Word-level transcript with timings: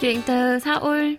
Chuyện 0.00 0.22
từ 0.26 0.58
Seoul 0.58 1.14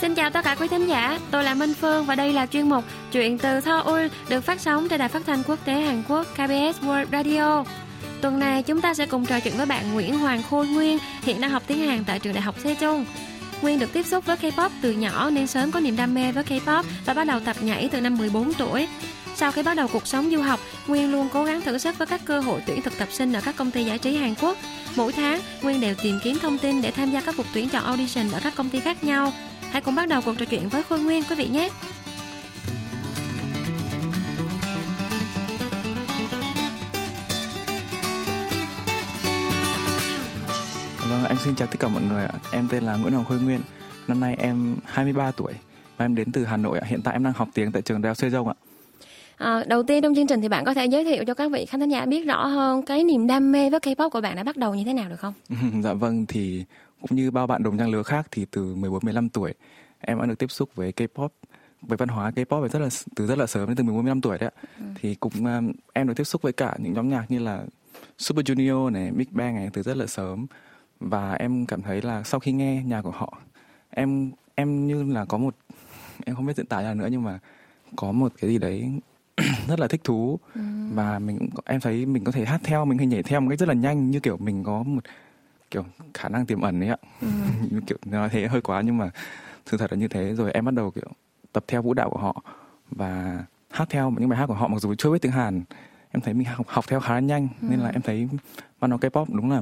Xin 0.00 0.14
chào 0.14 0.30
tất 0.30 0.44
cả 0.44 0.54
quý 0.60 0.68
thính 0.68 0.86
giả, 0.86 1.18
tôi 1.30 1.44
là 1.44 1.54
Minh 1.54 1.74
Phương 1.74 2.06
và 2.06 2.14
đây 2.14 2.32
là 2.32 2.46
chuyên 2.46 2.68
mục 2.68 2.84
Chuyện 3.12 3.38
từ 3.38 3.60
Seoul 3.60 4.06
được 4.28 4.40
phát 4.40 4.60
sóng 4.60 4.88
trên 4.88 4.98
đài 4.98 5.08
phát 5.08 5.22
thanh 5.26 5.42
quốc 5.42 5.58
tế 5.64 5.72
Hàn 5.72 6.02
Quốc 6.08 6.26
KBS 6.34 6.84
World 6.84 7.06
Radio. 7.12 7.64
Tuần 8.20 8.38
này 8.38 8.62
chúng 8.62 8.80
ta 8.80 8.94
sẽ 8.94 9.06
cùng 9.06 9.26
trò 9.26 9.40
chuyện 9.40 9.56
với 9.56 9.66
bạn 9.66 9.92
Nguyễn 9.92 10.18
Hoàng 10.18 10.42
Khôi 10.50 10.66
Nguyên, 10.66 10.98
hiện 11.22 11.40
đang 11.40 11.50
học 11.50 11.62
tiếng 11.66 11.86
Hàn 11.86 12.04
tại 12.04 12.18
trường 12.18 12.34
đại 12.34 12.42
học 12.42 12.54
Sejong. 12.64 13.04
Nguyên 13.62 13.78
được 13.78 13.92
tiếp 13.92 14.06
xúc 14.06 14.26
với 14.26 14.36
K-pop 14.36 14.70
từ 14.82 14.92
nhỏ 14.92 15.30
nên 15.30 15.46
sớm 15.46 15.70
có 15.70 15.80
niềm 15.80 15.96
đam 15.96 16.14
mê 16.14 16.32
với 16.32 16.44
K-pop 16.44 16.82
và 17.06 17.14
bắt 17.14 17.24
đầu 17.24 17.40
tập 17.40 17.56
nhảy 17.60 17.88
từ 17.92 18.00
năm 18.00 18.18
14 18.18 18.52
tuổi. 18.52 18.86
Sau 19.38 19.52
khi 19.52 19.62
bắt 19.62 19.74
đầu 19.74 19.88
cuộc 19.92 20.06
sống 20.06 20.30
du 20.30 20.42
học, 20.42 20.60
Nguyên 20.86 21.12
luôn 21.12 21.28
cố 21.32 21.44
gắng 21.44 21.60
thử 21.60 21.78
sức 21.78 21.98
với 21.98 22.06
các 22.06 22.20
cơ 22.24 22.40
hội 22.40 22.62
tuyển 22.66 22.82
thực 22.82 22.98
tập 22.98 23.08
sinh 23.12 23.32
ở 23.32 23.40
các 23.44 23.56
công 23.56 23.70
ty 23.70 23.84
giải 23.84 23.98
trí 23.98 24.16
Hàn 24.16 24.34
Quốc. 24.42 24.56
Mỗi 24.96 25.12
tháng, 25.12 25.40
Nguyên 25.62 25.80
đều 25.80 25.94
tìm 26.02 26.18
kiếm 26.24 26.38
thông 26.42 26.58
tin 26.58 26.82
để 26.82 26.90
tham 26.90 27.10
gia 27.10 27.20
các 27.20 27.34
cuộc 27.36 27.46
tuyển 27.54 27.68
chọn 27.68 27.84
audition 27.84 28.30
ở 28.32 28.40
các 28.42 28.52
công 28.56 28.70
ty 28.70 28.80
khác 28.80 29.04
nhau. 29.04 29.32
Hãy 29.70 29.82
cùng 29.82 29.94
bắt 29.94 30.08
đầu 30.08 30.20
cuộc 30.24 30.38
trò 30.38 30.44
chuyện 30.44 30.68
với 30.68 30.82
Khôi 30.82 31.00
Nguyên 31.00 31.22
quý 31.30 31.36
vị 31.36 31.48
nhé. 31.48 31.68
Vâng, 41.10 41.24
em 41.28 41.36
xin 41.44 41.54
chào 41.54 41.68
tất 41.68 41.76
cả 41.80 41.88
mọi 41.88 42.02
người 42.02 42.24
ạ. 42.24 42.34
Em 42.52 42.68
tên 42.70 42.84
là 42.84 42.96
Nguyễn 42.96 43.12
Hoàng 43.12 43.24
Khôi 43.24 43.40
Nguyên. 43.40 43.60
Năm 44.08 44.20
nay 44.20 44.36
em 44.38 44.76
23 44.84 45.30
tuổi 45.30 45.52
và 45.96 46.04
em 46.04 46.14
đến 46.14 46.32
từ 46.32 46.44
Hà 46.44 46.56
Nội 46.56 46.78
ạ. 46.78 46.86
Hiện 46.86 47.02
tại 47.02 47.14
em 47.14 47.24
đang 47.24 47.32
học 47.32 47.48
tiếng 47.54 47.72
tại 47.72 47.82
trường 47.82 48.02
Đại 48.02 48.10
học 48.10 48.16
Sejong 48.16 48.48
ạ. 48.48 48.54
À, 49.36 49.64
đầu 49.66 49.82
tiên 49.82 50.02
trong 50.02 50.14
chương 50.14 50.26
trình 50.26 50.40
thì 50.40 50.48
bạn 50.48 50.64
có 50.64 50.74
thể 50.74 50.86
giới 50.86 51.04
thiệu 51.04 51.24
cho 51.24 51.34
các 51.34 51.52
vị 51.52 51.66
khán 51.66 51.80
thính 51.80 51.90
giả 51.90 52.06
biết 52.06 52.26
rõ 52.26 52.46
hơn 52.46 52.82
cái 52.82 53.04
niềm 53.04 53.26
đam 53.26 53.52
mê 53.52 53.70
với 53.70 53.80
K-pop 53.80 54.10
của 54.10 54.20
bạn 54.20 54.36
đã 54.36 54.44
bắt 54.44 54.56
đầu 54.56 54.74
như 54.74 54.84
thế 54.84 54.92
nào 54.92 55.08
được 55.08 55.20
không? 55.20 55.32
dạ 55.82 55.92
vâng 55.92 56.26
thì 56.26 56.64
cũng 57.00 57.16
như 57.16 57.30
bao 57.30 57.46
bạn 57.46 57.62
đồng 57.62 57.78
trang 57.78 57.90
lứa 57.90 58.02
khác 58.02 58.26
thì 58.30 58.46
từ 58.50 58.74
14 58.74 59.00
15 59.02 59.28
tuổi 59.28 59.54
em 60.00 60.18
đã 60.18 60.26
được 60.26 60.38
tiếp 60.38 60.50
xúc 60.50 60.70
với 60.74 60.92
K-pop 60.96 61.28
với 61.82 61.96
văn 61.96 62.08
hóa 62.08 62.30
K-pop 62.30 62.68
rất 62.68 62.78
là 62.78 62.88
từ 63.16 63.26
rất 63.26 63.38
là 63.38 63.46
sớm 63.46 63.66
đến 63.66 63.76
từ 63.76 63.82
14 63.82 64.04
15 64.04 64.20
tuổi 64.20 64.38
đấy 64.38 64.50
ạ. 64.54 64.62
Ừ. 64.78 64.84
Thì 65.00 65.14
cũng 65.14 65.32
um, 65.32 65.72
em 65.92 66.08
được 66.08 66.14
tiếp 66.16 66.24
xúc 66.24 66.42
với 66.42 66.52
cả 66.52 66.76
những 66.78 66.92
nhóm 66.92 67.08
nhạc 67.08 67.24
như 67.28 67.38
là 67.38 67.64
Super 68.18 68.46
Junior 68.46 68.90
này, 68.90 69.10
Big 69.10 69.28
Bang 69.30 69.54
này 69.54 69.70
từ 69.72 69.82
rất 69.82 69.96
là 69.96 70.06
sớm 70.06 70.46
và 71.00 71.32
em 71.32 71.66
cảm 71.66 71.82
thấy 71.82 72.02
là 72.02 72.22
sau 72.22 72.40
khi 72.40 72.52
nghe 72.52 72.82
nhạc 72.86 73.02
của 73.02 73.10
họ 73.10 73.38
em 73.90 74.30
em 74.54 74.86
như 74.86 75.02
là 75.02 75.24
có 75.24 75.38
một 75.38 75.54
em 76.24 76.36
không 76.36 76.46
biết 76.46 76.56
diễn 76.56 76.66
tả 76.66 76.82
ra 76.82 76.94
nữa 76.94 77.08
nhưng 77.10 77.22
mà 77.22 77.38
có 77.96 78.12
một 78.12 78.32
cái 78.40 78.50
gì 78.50 78.58
đấy 78.58 78.90
rất 79.68 79.80
là 79.80 79.88
thích 79.88 80.00
thú 80.04 80.38
ừ. 80.54 80.60
và 80.92 81.18
mình 81.18 81.48
em 81.64 81.80
thấy 81.80 82.06
mình 82.06 82.24
có 82.24 82.32
thể 82.32 82.44
hát 82.44 82.60
theo 82.64 82.84
mình 82.84 82.98
thể 82.98 83.06
nhảy 83.06 83.22
theo 83.22 83.40
một 83.40 83.46
cách 83.50 83.58
rất 83.58 83.68
là 83.68 83.74
nhanh 83.74 84.10
như 84.10 84.20
kiểu 84.20 84.36
mình 84.36 84.64
có 84.64 84.82
một 84.82 85.04
kiểu 85.70 85.84
khả 86.14 86.28
năng 86.28 86.46
tiềm 86.46 86.60
ẩn 86.60 86.80
ấy 86.80 86.88
ạ 86.88 86.96
ừ. 87.20 87.28
kiểu 87.86 87.98
nói 88.04 88.28
thế 88.28 88.46
hơi 88.46 88.60
quá 88.60 88.80
nhưng 88.80 88.98
mà 88.98 89.10
sự 89.66 89.76
thật 89.76 89.92
là 89.92 89.98
như 89.98 90.08
thế 90.08 90.34
rồi 90.34 90.52
em 90.52 90.64
bắt 90.64 90.74
đầu 90.74 90.90
kiểu 90.90 91.10
tập 91.52 91.64
theo 91.68 91.82
vũ 91.82 91.94
đạo 91.94 92.10
của 92.10 92.18
họ 92.18 92.42
và 92.90 93.44
hát 93.70 93.88
theo 93.90 94.10
những 94.18 94.28
bài 94.28 94.38
hát 94.38 94.46
của 94.46 94.54
họ 94.54 94.68
mặc 94.68 94.78
dù 94.78 94.94
chưa 94.94 95.10
biết 95.10 95.22
tiếng 95.22 95.32
Hàn 95.32 95.62
em 96.10 96.20
thấy 96.20 96.34
mình 96.34 96.46
học, 96.46 96.66
học 96.68 96.84
theo 96.88 97.00
khá 97.00 97.14
là 97.14 97.20
nhanh 97.20 97.48
ừ. 97.62 97.68
nên 97.70 97.80
là 97.80 97.88
em 97.88 98.02
thấy 98.02 98.28
văn 98.78 98.90
hóa 98.90 98.98
K-pop 98.98 99.26
đúng 99.28 99.50
là 99.50 99.60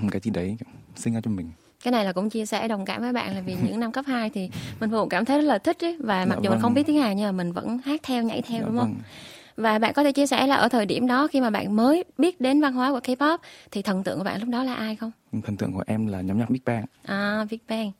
một 0.00 0.08
cái 0.10 0.20
gì 0.20 0.30
đấy 0.30 0.56
sinh 0.96 1.14
ra 1.14 1.20
cho 1.20 1.30
mình 1.30 1.50
cái 1.84 1.92
này 1.92 2.04
là 2.04 2.12
cũng 2.12 2.30
chia 2.30 2.46
sẻ 2.46 2.68
đồng 2.68 2.84
cảm 2.84 3.00
với 3.00 3.12
bạn 3.12 3.34
là 3.34 3.40
vì 3.40 3.56
những 3.62 3.80
năm 3.80 3.92
cấp 3.92 4.04
2 4.08 4.30
thì 4.30 4.50
mình 4.80 4.90
cũng 4.90 5.08
cảm 5.08 5.24
thấy 5.24 5.38
rất 5.38 5.44
là 5.44 5.58
thích 5.58 5.84
ấy 5.84 5.96
và 6.00 6.24
mặc 6.24 6.34
dạ 6.34 6.40
dù 6.42 6.48
vâng. 6.48 6.52
mình 6.52 6.62
không 6.62 6.74
biết 6.74 6.86
tiếng 6.86 6.98
Hàn 6.98 7.16
nhưng 7.16 7.26
mà 7.26 7.32
mình 7.32 7.52
vẫn 7.52 7.78
hát 7.78 8.00
theo 8.02 8.22
nhảy 8.22 8.42
theo 8.42 8.60
dạ 8.60 8.66
đúng 8.66 8.78
không? 8.78 8.94
Vâng. 8.94 9.02
Và 9.56 9.78
bạn 9.78 9.92
có 9.92 10.04
thể 10.04 10.12
chia 10.12 10.26
sẻ 10.26 10.46
là 10.46 10.56
ở 10.56 10.68
thời 10.68 10.86
điểm 10.86 11.06
đó 11.06 11.26
khi 11.26 11.40
mà 11.40 11.50
bạn 11.50 11.76
mới 11.76 12.04
biết 12.18 12.40
đến 12.40 12.60
văn 12.60 12.72
hóa 12.72 12.92
của 12.92 12.98
K-pop 12.98 13.38
thì 13.70 13.82
thần 13.82 14.02
tượng 14.02 14.18
của 14.18 14.24
bạn 14.24 14.40
lúc 14.40 14.48
đó 14.48 14.64
là 14.64 14.74
ai 14.74 14.96
không? 14.96 15.10
Thần 15.42 15.56
tượng 15.56 15.72
của 15.72 15.82
em 15.86 16.06
là 16.06 16.20
nhóm 16.20 16.38
nhạc 16.38 16.50
Big 16.50 16.60
Bang. 16.64 16.84
À, 17.04 17.46
Big 17.50 17.58
Bang. 17.68 17.92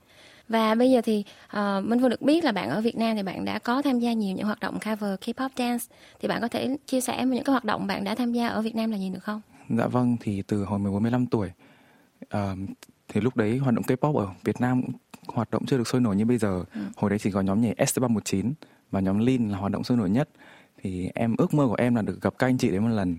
Và 0.49 0.75
bây 0.75 0.91
giờ 0.91 1.01
thì 1.05 1.25
uh, 1.47 1.85
Minh 1.85 2.01
Phương 2.01 2.11
được 2.11 2.23
biết 2.23 2.45
là 2.45 2.53
bạn 2.53 2.71
ở 2.71 2.81
Việt 2.81 2.97
Nam 2.97 3.17
thì 3.17 3.23
bạn 3.23 3.45
đã 3.45 3.59
có 3.59 3.83
tham 3.83 3.99
gia 3.99 4.13
nhiều 4.13 4.37
những 4.37 4.47
hoạt 4.47 4.61
động 4.61 4.79
cover 4.85 5.15
K-pop 5.15 5.49
dance. 5.57 5.85
Thì 6.21 6.29
bạn 6.29 6.41
có 6.41 6.49
thể 6.49 6.77
chia 6.87 7.01
sẻ 7.01 7.25
những 7.25 7.45
cái 7.45 7.53
hoạt 7.53 7.65
động 7.65 7.87
bạn 7.87 8.05
đã 8.05 8.15
tham 8.15 8.33
gia 8.33 8.49
ở 8.49 8.63
Việt 8.63 8.75
Nam 8.75 8.91
là 8.91 8.99
gì 8.99 9.11
được 9.11 9.23
không? 9.23 9.41
Dạ 9.79 9.87
vâng, 9.87 10.17
thì 10.21 10.43
từ 10.43 10.65
hồi 10.65 10.79
14 10.79 11.03
15 11.03 11.27
tuổi 11.27 11.51
uh, 12.25 12.59
thì 13.13 13.21
lúc 13.21 13.37
đấy 13.37 13.59
hoạt 13.59 13.75
động 13.75 13.85
K-pop 13.85 14.17
ở 14.17 14.29
Việt 14.45 14.61
Nam 14.61 14.83
hoạt 15.27 15.51
động 15.51 15.67
chưa 15.67 15.79
được 15.79 15.89
sôi 15.89 16.01
nổi 16.01 16.17
như 16.17 16.25
bây 16.25 16.39
giờ. 16.39 16.65
Ừ. 16.75 16.81
Hồi 16.97 17.11
đấy 17.11 17.19
chỉ 17.19 17.31
có 17.31 17.41
nhóm 17.41 17.61
nhảy 17.61 17.75
S319 17.79 18.53
và 18.91 19.01
nhóm 19.01 19.19
Lin 19.19 19.49
là 19.49 19.59
hoạt 19.59 19.73
động 19.73 19.85
sôi 19.85 19.99
nổi 19.99 20.11
nhất. 20.11 20.29
Thì 20.83 21.11
em 21.15 21.35
ước 21.39 21.55
mơ 21.55 21.67
của 21.67 21.75
em 21.75 21.95
là 21.95 22.03
được 22.03 22.23
gặp 22.23 22.35
các 22.39 22.47
anh 22.47 22.59
chị 22.59 22.71
đấy 22.71 22.81
một 22.81 22.89
lần, 22.89 23.19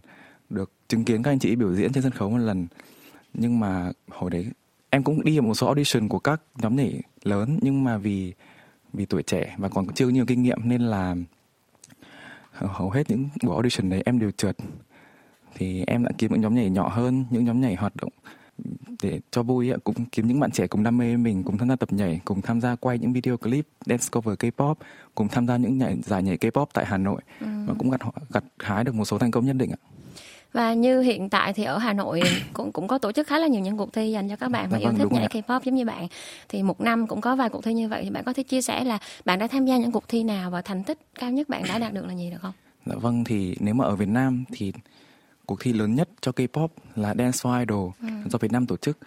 được 0.49 0.71
chứng 0.87 1.05
kiến 1.05 1.23
các 1.23 1.31
anh 1.31 1.39
chị 1.39 1.55
biểu 1.55 1.75
diễn 1.75 1.93
trên 1.93 2.03
sân 2.03 2.11
khấu 2.11 2.29
một 2.29 2.37
lần. 2.37 2.67
Nhưng 3.33 3.59
mà 3.59 3.91
hồi 4.09 4.29
đấy 4.29 4.47
em 4.89 5.03
cũng 5.03 5.23
đi 5.23 5.39
một 5.39 5.53
số 5.53 5.67
audition 5.67 6.07
của 6.07 6.19
các 6.19 6.41
nhóm 6.57 6.75
nhảy 6.75 7.01
lớn 7.23 7.59
nhưng 7.61 7.83
mà 7.83 7.97
vì 7.97 8.33
vì 8.93 9.05
tuổi 9.05 9.23
trẻ 9.23 9.55
và 9.57 9.69
còn 9.69 9.87
chưa 9.93 10.09
nhiều 10.09 10.25
kinh 10.25 10.43
nghiệm 10.43 10.59
nên 10.63 10.81
là 10.81 11.15
hầu 12.51 12.89
hết 12.89 13.09
những 13.09 13.29
buổi 13.43 13.55
audition 13.55 13.89
đấy 13.89 14.01
em 14.05 14.19
đều 14.19 14.31
trượt 14.31 14.57
thì 15.55 15.83
em 15.87 16.03
đã 16.03 16.11
kiếm 16.17 16.31
những 16.31 16.41
nhóm 16.41 16.55
nhảy 16.55 16.69
nhỏ 16.69 16.89
hơn 16.89 17.25
những 17.29 17.45
nhóm 17.45 17.61
nhảy 17.61 17.75
hoạt 17.75 17.95
động 17.95 18.11
để 19.01 19.19
cho 19.31 19.43
vui 19.43 19.71
cũng 19.83 20.05
kiếm 20.11 20.27
những 20.27 20.39
bạn 20.39 20.51
trẻ 20.51 20.67
cùng 20.67 20.83
đam 20.83 20.97
mê 20.97 21.17
mình 21.17 21.43
cùng 21.43 21.57
tham 21.57 21.69
gia 21.69 21.75
tập 21.75 21.93
nhảy 21.93 22.19
cùng 22.25 22.41
tham 22.41 22.61
gia 22.61 22.75
quay 22.75 22.99
những 22.99 23.13
video 23.13 23.37
clip 23.37 23.67
dance 23.85 24.05
cover 24.11 24.35
K-pop 24.35 24.75
cùng 25.15 25.27
tham 25.27 25.47
gia 25.47 25.57
những 25.57 25.77
nhảy, 25.77 25.97
giải 26.03 26.23
nhảy 26.23 26.37
K-pop 26.37 26.65
tại 26.73 26.85
Hà 26.85 26.97
Nội. 26.97 27.21
Ừ. 27.39 27.47
và 27.67 27.73
cũng 27.77 27.91
gặt 27.91 28.01
gặt 28.29 28.43
hái 28.59 28.83
được 28.83 28.95
một 28.95 29.05
số 29.05 29.17
thành 29.17 29.31
công 29.31 29.45
nhất 29.45 29.55
định 29.55 29.71
ạ. 29.71 29.79
Và 30.53 30.73
như 30.73 31.01
hiện 31.01 31.29
tại 31.29 31.53
thì 31.53 31.63
ở 31.63 31.77
Hà 31.77 31.93
Nội 31.93 32.21
cũng 32.53 32.71
cũng 32.71 32.87
có 32.87 32.97
tổ 32.97 33.11
chức 33.11 33.27
khá 33.27 33.39
là 33.39 33.47
nhiều 33.47 33.61
những 33.61 33.77
cuộc 33.77 33.93
thi 33.93 34.11
dành 34.11 34.29
cho 34.29 34.35
các 34.35 34.51
bạn 34.51 34.69
mà 34.71 34.77
dạ, 34.77 34.89
yêu 34.89 34.91
vâng, 34.91 34.97
thích 34.97 35.11
nhảy 35.11 35.27
K-pop 35.27 35.59
giống 35.63 35.75
như 35.75 35.85
bạn. 35.85 36.07
Thì 36.49 36.63
một 36.63 36.81
năm 36.81 37.07
cũng 37.07 37.21
có 37.21 37.35
vài 37.35 37.49
cuộc 37.49 37.63
thi 37.63 37.73
như 37.73 37.87
vậy. 37.87 38.03
Thì 38.03 38.09
bạn 38.09 38.23
có 38.23 38.33
thể 38.33 38.43
chia 38.43 38.61
sẻ 38.61 38.83
là 38.83 38.99
bạn 39.25 39.39
đã 39.39 39.47
tham 39.47 39.65
gia 39.65 39.77
những 39.77 39.91
cuộc 39.91 40.07
thi 40.07 40.23
nào 40.23 40.51
và 40.51 40.61
thành 40.61 40.83
tích 40.83 40.99
cao 41.19 41.31
nhất 41.31 41.49
bạn 41.49 41.63
đã 41.67 41.79
đạt 41.79 41.93
được 41.93 42.05
là 42.05 42.13
gì 42.13 42.29
được 42.29 42.41
không? 42.41 42.53
Dạ 42.85 42.95
vâng 42.95 43.23
thì 43.23 43.55
nếu 43.59 43.73
mà 43.73 43.85
ở 43.85 43.95
Việt 43.95 44.09
Nam 44.09 44.43
thì 44.51 44.73
cuộc 45.51 45.59
thi 45.59 45.73
lớn 45.73 45.95
nhất 45.95 46.09
cho 46.21 46.31
K-pop 46.31 46.67
là 46.95 47.15
Dance 47.17 47.37
for 47.37 47.59
Idol 47.59 47.91
ừ. 48.01 48.29
do 48.29 48.37
Việt 48.37 48.51
Nam 48.51 48.65
tổ 48.65 48.77
chức. 48.77 48.97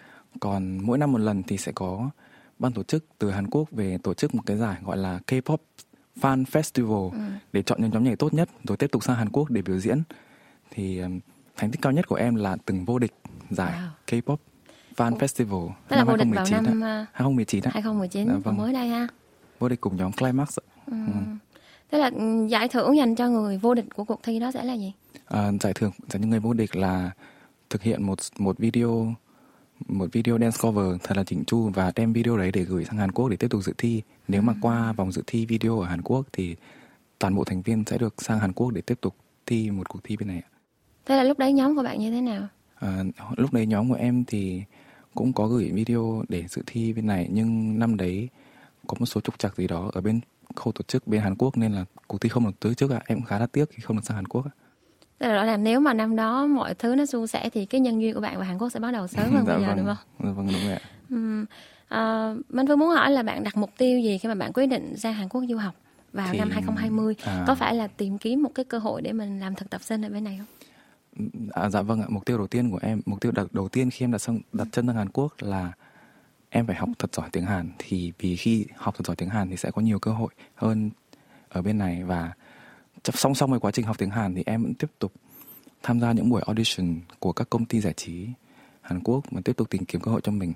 Còn 0.40 0.78
mỗi 0.82 0.98
năm 0.98 1.12
một 1.12 1.18
lần 1.18 1.42
thì 1.42 1.56
sẽ 1.56 1.72
có 1.72 2.10
ban 2.58 2.72
tổ 2.72 2.82
chức 2.82 3.04
từ 3.18 3.30
Hàn 3.30 3.46
Quốc 3.50 3.70
về 3.70 3.98
tổ 4.02 4.14
chức 4.14 4.34
một 4.34 4.42
cái 4.46 4.56
giải 4.56 4.76
gọi 4.84 4.96
là 4.96 5.20
K-pop 5.26 5.56
Fan 6.20 6.44
Festival 6.44 7.10
ừ. 7.10 7.18
để 7.52 7.62
chọn 7.62 7.82
những 7.82 7.90
nhóm 7.90 8.04
nhảy 8.04 8.16
tốt 8.16 8.34
nhất 8.34 8.48
rồi 8.64 8.76
tiếp 8.76 8.86
tục 8.92 9.04
sang 9.04 9.16
Hàn 9.16 9.28
Quốc 9.30 9.50
để 9.50 9.62
biểu 9.62 9.78
diễn. 9.78 10.02
Thì 10.70 11.00
thành 11.56 11.70
tích 11.70 11.82
cao 11.82 11.92
nhất 11.92 12.08
của 12.08 12.16
em 12.16 12.34
là 12.34 12.56
từng 12.66 12.84
vô 12.84 12.98
địch 12.98 13.14
giải 13.50 13.72
wow. 13.72 13.88
K-pop 14.06 14.36
Fan 14.96 15.16
Festival 15.16 15.68
Tức 15.88 15.96
năm 15.96 16.08
2019 16.08 16.64
vào 16.64 16.74
năm 16.74 17.06
2019 17.12 17.64
á. 17.64 17.70
2019 17.74 18.28
à, 18.28 18.36
vâng. 18.44 18.56
mới 18.56 18.72
đây 18.72 18.88
ha. 18.88 19.08
Vô 19.58 19.68
địch 19.68 19.80
cùng 19.80 19.96
nhóm 19.96 20.12
Climax. 20.12 20.58
Ừ. 20.86 20.92
Ừ. 21.06 21.20
Thế 21.94 22.00
là 22.00 22.10
ừ, 22.14 22.46
giải 22.46 22.68
thưởng 22.68 22.96
dành 22.96 23.14
cho 23.14 23.28
người 23.28 23.58
vô 23.58 23.74
địch 23.74 23.84
của 23.94 24.04
cuộc 24.04 24.22
thi 24.22 24.38
đó 24.38 24.50
sẽ 24.50 24.64
là 24.64 24.74
gì? 24.74 24.92
À, 25.26 25.52
giải 25.60 25.72
thưởng 25.74 25.90
dành 26.08 26.22
cho 26.22 26.28
người 26.28 26.40
vô 26.40 26.52
địch 26.52 26.76
là 26.76 27.10
thực 27.70 27.82
hiện 27.82 28.02
một 28.02 28.18
một 28.38 28.58
video 28.58 29.14
một 29.88 30.06
video 30.12 30.38
dance 30.38 30.56
cover 30.60 30.86
thật 31.02 31.16
là 31.16 31.24
chỉnh 31.24 31.44
chu 31.44 31.70
và 31.74 31.92
đem 31.96 32.12
video 32.12 32.36
đấy 32.36 32.50
để 32.52 32.64
gửi 32.64 32.84
sang 32.84 32.98
Hàn 32.98 33.12
Quốc 33.12 33.28
để 33.28 33.36
tiếp 33.36 33.46
tục 33.50 33.62
dự 33.64 33.72
thi. 33.78 34.02
Nếu 34.28 34.42
mà 34.42 34.52
ừ. 34.52 34.58
qua 34.62 34.92
vòng 34.92 35.12
dự 35.12 35.22
thi 35.26 35.46
video 35.46 35.80
ở 35.80 35.86
Hàn 35.86 36.02
Quốc 36.02 36.26
thì 36.32 36.56
toàn 37.18 37.34
bộ 37.34 37.44
thành 37.44 37.62
viên 37.62 37.84
sẽ 37.86 37.98
được 37.98 38.14
sang 38.22 38.38
Hàn 38.38 38.52
Quốc 38.52 38.70
để 38.70 38.80
tiếp 38.80 38.98
tục 39.00 39.14
thi 39.46 39.70
một 39.70 39.88
cuộc 39.88 40.00
thi 40.04 40.16
bên 40.16 40.28
này. 40.28 40.42
Thế 41.06 41.16
là 41.16 41.22
lúc 41.22 41.38
đấy 41.38 41.52
nhóm 41.52 41.76
của 41.76 41.82
bạn 41.82 41.98
như 41.98 42.10
thế 42.10 42.20
nào? 42.20 42.48
À, 42.74 43.04
lúc 43.36 43.52
đấy 43.52 43.66
nhóm 43.66 43.88
của 43.88 43.96
em 43.96 44.24
thì 44.24 44.62
cũng 45.14 45.32
có 45.32 45.46
gửi 45.46 45.70
video 45.72 46.24
để 46.28 46.44
dự 46.48 46.62
thi 46.66 46.92
bên 46.92 47.06
này 47.06 47.28
nhưng 47.32 47.78
năm 47.78 47.96
đấy 47.96 48.28
có 48.86 48.96
một 49.00 49.06
số 49.06 49.20
trục 49.20 49.38
trặc 49.38 49.56
gì 49.56 49.66
đó 49.66 49.90
ở 49.94 50.00
bên 50.00 50.20
khâu 50.56 50.72
tổ 50.72 50.82
chức 50.82 51.06
bên 51.06 51.20
Hàn 51.20 51.34
Quốc 51.36 51.56
nên 51.56 51.72
là 51.72 51.84
cuộc 52.06 52.20
thi 52.20 52.28
không 52.28 52.44
được 52.44 52.60
tới 52.60 52.74
trước 52.74 52.90
ạ. 52.90 52.98
À. 53.00 53.04
Em 53.06 53.22
khá 53.22 53.38
là 53.38 53.46
tiếc 53.46 53.70
khi 53.70 53.82
không 53.82 53.96
được 53.96 54.02
sang 54.04 54.16
Hàn 54.16 54.26
Quốc 54.26 54.44
ạ. 54.46 54.52
Tức 55.18 55.28
là, 55.28 55.44
là 55.44 55.56
nếu 55.56 55.80
mà 55.80 55.94
năm 55.94 56.16
đó 56.16 56.46
mọi 56.46 56.74
thứ 56.74 56.94
nó 56.94 57.06
suôn 57.06 57.26
sẻ 57.26 57.50
thì 57.52 57.66
cái 57.66 57.80
nhân 57.80 58.00
duyên 58.00 58.14
của 58.14 58.20
bạn 58.20 58.38
và 58.38 58.44
Hàn 58.44 58.58
Quốc 58.58 58.68
sẽ 58.68 58.80
bắt 58.80 58.90
đầu 58.90 59.06
sớm 59.06 59.30
hơn 59.32 59.44
dạ 59.46 59.54
bây 59.54 59.62
giờ 59.62 59.68
vâng, 59.68 59.76
đúng 59.76 59.86
không? 59.86 59.96
Dạ 60.24 60.30
vâng 60.32 60.46
đúng 60.46 60.62
rồi 60.64 60.72
ạ. 60.72 60.80
À, 61.88 62.34
Minh 62.48 62.66
Phương 62.66 62.78
muốn 62.78 62.88
hỏi 62.88 63.10
là 63.10 63.22
bạn 63.22 63.44
đặt 63.44 63.56
mục 63.56 63.70
tiêu 63.78 64.00
gì 64.00 64.18
khi 64.18 64.28
mà 64.28 64.34
bạn 64.34 64.52
quyết 64.52 64.66
định 64.66 64.94
ra 64.96 65.10
Hàn 65.10 65.28
Quốc 65.28 65.42
du 65.48 65.56
học 65.56 65.74
vào 66.12 66.28
thì, 66.32 66.38
năm 66.38 66.50
2020? 66.50 67.14
À, 67.24 67.44
có 67.46 67.54
phải 67.54 67.74
là 67.74 67.86
tìm 67.86 68.18
kiếm 68.18 68.42
một 68.42 68.50
cái 68.54 68.64
cơ 68.64 68.78
hội 68.78 69.02
để 69.02 69.12
mình 69.12 69.40
làm 69.40 69.54
thực 69.54 69.70
tập 69.70 69.82
sinh 69.82 70.04
ở 70.04 70.08
bên 70.08 70.24
này 70.24 70.38
không? 70.38 70.46
À, 71.52 71.70
dạ 71.70 71.82
vâng 71.82 72.00
ạ, 72.00 72.06
mục 72.08 72.24
tiêu 72.24 72.38
đầu 72.38 72.46
tiên 72.46 72.70
của 72.70 72.78
em, 72.82 73.00
mục 73.06 73.20
tiêu 73.20 73.32
đặt 73.32 73.46
đầu 73.52 73.68
tiên 73.68 73.90
khi 73.90 74.04
em 74.04 74.12
đặt 74.12 74.18
sang 74.18 74.40
đặt 74.52 74.68
chân 74.72 74.86
sang 74.86 74.96
Hàn 74.96 75.08
Quốc 75.08 75.34
là 75.40 75.72
em 76.56 76.66
phải 76.66 76.76
học 76.76 76.88
thật 76.98 77.14
giỏi 77.14 77.28
tiếng 77.32 77.44
Hàn 77.44 77.70
thì 77.78 78.12
vì 78.18 78.36
khi 78.36 78.66
học 78.76 78.94
thật 78.98 79.06
giỏi 79.06 79.16
tiếng 79.16 79.28
Hàn 79.28 79.50
thì 79.50 79.56
sẽ 79.56 79.70
có 79.70 79.82
nhiều 79.82 79.98
cơ 79.98 80.10
hội 80.10 80.28
hơn 80.54 80.90
ở 81.48 81.62
bên 81.62 81.78
này 81.78 82.02
và 82.04 82.32
song 83.04 83.34
song 83.34 83.50
với 83.50 83.60
quá 83.60 83.70
trình 83.70 83.86
học 83.86 83.98
tiếng 83.98 84.10
Hàn 84.10 84.34
thì 84.34 84.42
em 84.46 84.62
vẫn 84.62 84.74
tiếp 84.74 84.86
tục 84.98 85.12
tham 85.82 86.00
gia 86.00 86.12
những 86.12 86.30
buổi 86.30 86.42
audition 86.46 87.00
của 87.18 87.32
các 87.32 87.50
công 87.50 87.64
ty 87.64 87.80
giải 87.80 87.92
trí 87.92 88.28
Hàn 88.80 89.00
Quốc 89.04 89.32
mà 89.32 89.40
tiếp 89.44 89.56
tục 89.56 89.70
tìm 89.70 89.84
kiếm 89.84 90.00
cơ 90.00 90.10
hội 90.10 90.20
cho 90.20 90.32
mình. 90.32 90.52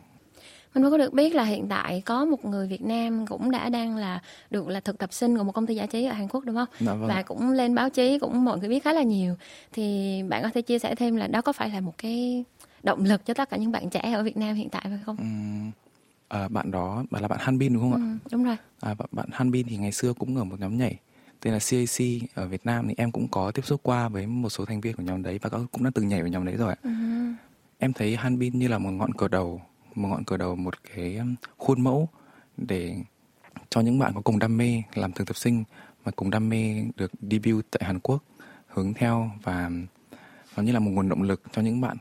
mình 0.74 0.90
có 0.90 0.98
được 0.98 1.12
biết 1.12 1.34
là 1.34 1.44
hiện 1.44 1.66
tại 1.68 2.02
có 2.06 2.24
một 2.24 2.44
người 2.44 2.66
Việt 2.66 2.82
Nam 2.82 3.26
cũng 3.26 3.50
đã 3.50 3.68
đang 3.68 3.96
là 3.96 4.22
được 4.50 4.68
là 4.68 4.80
thực 4.80 4.98
tập 4.98 5.12
sinh 5.12 5.36
của 5.36 5.44
một 5.44 5.52
công 5.52 5.66
ty 5.66 5.74
giải 5.74 5.86
trí 5.86 6.04
ở 6.04 6.12
Hàn 6.12 6.28
Quốc 6.28 6.44
đúng 6.44 6.56
không? 6.56 6.68
Dạ 6.80 6.94
vâng. 6.94 7.08
Và 7.08 7.22
cũng 7.22 7.50
lên 7.52 7.74
báo 7.74 7.90
chí 7.90 8.18
cũng 8.18 8.44
mọi 8.44 8.58
người 8.58 8.68
biết 8.68 8.84
khá 8.84 8.92
là 8.92 9.02
nhiều. 9.02 9.34
Thì 9.72 10.22
bạn 10.28 10.42
có 10.42 10.50
thể 10.54 10.62
chia 10.62 10.78
sẻ 10.78 10.94
thêm 10.94 11.16
là 11.16 11.26
đó 11.26 11.40
có 11.42 11.52
phải 11.52 11.70
là 11.70 11.80
một 11.80 11.94
cái 11.98 12.44
động 12.82 13.04
lực 13.04 13.26
cho 13.26 13.34
tất 13.34 13.50
cả 13.50 13.56
những 13.56 13.72
bạn 13.72 13.90
trẻ 13.90 14.12
ở 14.14 14.22
Việt 14.22 14.36
Nam 14.36 14.54
hiện 14.54 14.68
tại 14.68 14.82
phải 14.84 14.98
không? 15.06 15.16
Uhm, 15.20 15.70
à, 16.28 16.48
bạn 16.48 16.70
đó 16.70 17.04
bạn 17.10 17.22
là 17.22 17.28
bạn 17.28 17.38
Hanbin 17.42 17.74
đúng 17.74 17.82
không 17.82 17.92
ừ, 17.92 17.98
ạ? 17.98 18.18
Đúng 18.32 18.44
rồi. 18.44 18.56
À, 18.80 18.94
bạn, 18.94 19.08
bạn 19.12 19.28
Hanbin 19.32 19.66
thì 19.68 19.76
ngày 19.76 19.92
xưa 19.92 20.12
cũng 20.12 20.36
ở 20.36 20.44
một 20.44 20.60
nhóm 20.60 20.78
nhảy 20.78 20.98
tên 21.40 21.52
là 21.52 21.58
CAC 21.70 22.06
ở 22.34 22.48
Việt 22.48 22.66
Nam 22.66 22.88
thì 22.88 22.94
em 22.96 23.12
cũng 23.12 23.28
có 23.28 23.50
tiếp 23.50 23.64
xúc 23.64 23.80
qua 23.82 24.08
với 24.08 24.26
một 24.26 24.48
số 24.48 24.64
thành 24.64 24.80
viên 24.80 24.96
của 24.96 25.02
nhóm 25.02 25.22
đấy 25.22 25.38
và 25.42 25.50
cũng 25.72 25.84
đã 25.84 25.90
từng 25.94 26.08
nhảy 26.08 26.20
vào 26.20 26.28
nhóm 26.28 26.44
đấy 26.44 26.56
rồi. 26.56 26.74
Ừ. 26.82 26.90
Em 27.78 27.92
thấy 27.92 28.16
Hanbin 28.16 28.58
như 28.58 28.68
là 28.68 28.78
một 28.78 28.90
ngọn 28.90 29.12
cờ 29.12 29.28
đầu, 29.28 29.62
một 29.94 30.08
ngọn 30.08 30.24
cờ 30.24 30.36
đầu, 30.36 30.56
một 30.56 30.74
cái 30.94 31.20
khuôn 31.58 31.80
mẫu 31.80 32.08
để 32.56 32.96
cho 33.70 33.80
những 33.80 33.98
bạn 33.98 34.12
có 34.14 34.20
cùng 34.20 34.38
đam 34.38 34.56
mê 34.56 34.82
làm 34.94 35.12
thực 35.12 35.26
tập 35.26 35.36
sinh 35.36 35.64
và 36.04 36.12
cùng 36.16 36.30
đam 36.30 36.48
mê 36.48 36.84
được 36.96 37.12
debut 37.30 37.66
tại 37.70 37.80
Hàn 37.86 37.98
Quốc 38.00 38.22
hướng 38.66 38.94
theo 38.94 39.30
và 39.42 39.70
nó 40.56 40.62
như 40.62 40.72
là 40.72 40.78
một 40.78 40.90
nguồn 40.90 41.08
động 41.08 41.22
lực 41.22 41.42
cho 41.52 41.62
những 41.62 41.80
bạn 41.80 41.96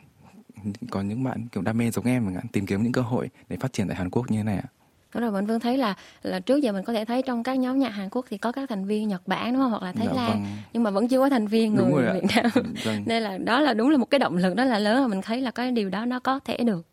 có 0.89 1.01
những 1.01 1.23
bạn 1.23 1.47
kiểu 1.51 1.63
đam 1.63 1.77
mê 1.77 1.91
giống 1.91 2.05
em 2.05 2.25
mà 2.25 2.41
tìm 2.51 2.65
kiếm 2.65 2.83
những 2.83 2.91
cơ 2.91 3.01
hội 3.01 3.29
để 3.49 3.57
phát 3.57 3.73
triển 3.73 3.87
tại 3.87 3.97
Hàn 3.97 4.09
Quốc 4.09 4.31
như 4.31 4.37
thế 4.37 4.43
này 4.43 4.57
ạ. 4.57 4.69
Đúng 5.13 5.21
rồi, 5.21 5.31
mình 5.31 5.45
Vương 5.45 5.59
thấy 5.59 5.77
là 5.77 5.95
là 6.23 6.39
trước 6.39 6.57
giờ 6.57 6.71
mình 6.71 6.83
có 6.83 6.93
thể 6.93 7.05
thấy 7.05 7.21
trong 7.21 7.43
các 7.43 7.53
nhóm 7.53 7.79
nhạc 7.79 7.89
Hàn 7.89 8.09
Quốc 8.09 8.25
thì 8.29 8.37
có 8.37 8.51
các 8.51 8.69
thành 8.69 8.85
viên 8.85 9.07
Nhật 9.07 9.27
Bản 9.27 9.53
đúng 9.53 9.61
không 9.61 9.71
hoặc 9.71 9.83
là 9.83 9.91
Thái 9.91 10.07
Dạ 10.07 10.13
Lan 10.13 10.29
vâng. 10.29 10.45
nhưng 10.73 10.83
mà 10.83 10.91
vẫn 10.91 11.07
chưa 11.07 11.19
có 11.19 11.29
thành 11.29 11.47
viên 11.47 11.75
người. 11.75 12.13
Việt 12.13 12.23
Nam. 12.35 12.51
Vâng. 12.85 13.03
Nên 13.05 13.23
là 13.23 13.37
đó 13.37 13.59
là 13.59 13.73
đúng 13.73 13.89
là 13.89 13.97
một 13.97 14.05
cái 14.05 14.19
động 14.19 14.37
lực 14.37 14.55
đó 14.55 14.63
là 14.63 14.79
lớn 14.79 15.01
mà 15.01 15.07
mình 15.07 15.21
thấy 15.21 15.41
là 15.41 15.51
cái 15.51 15.71
điều 15.71 15.89
đó 15.89 16.05
nó 16.05 16.19
có 16.19 16.39
thể 16.45 16.57
được. 16.57 16.85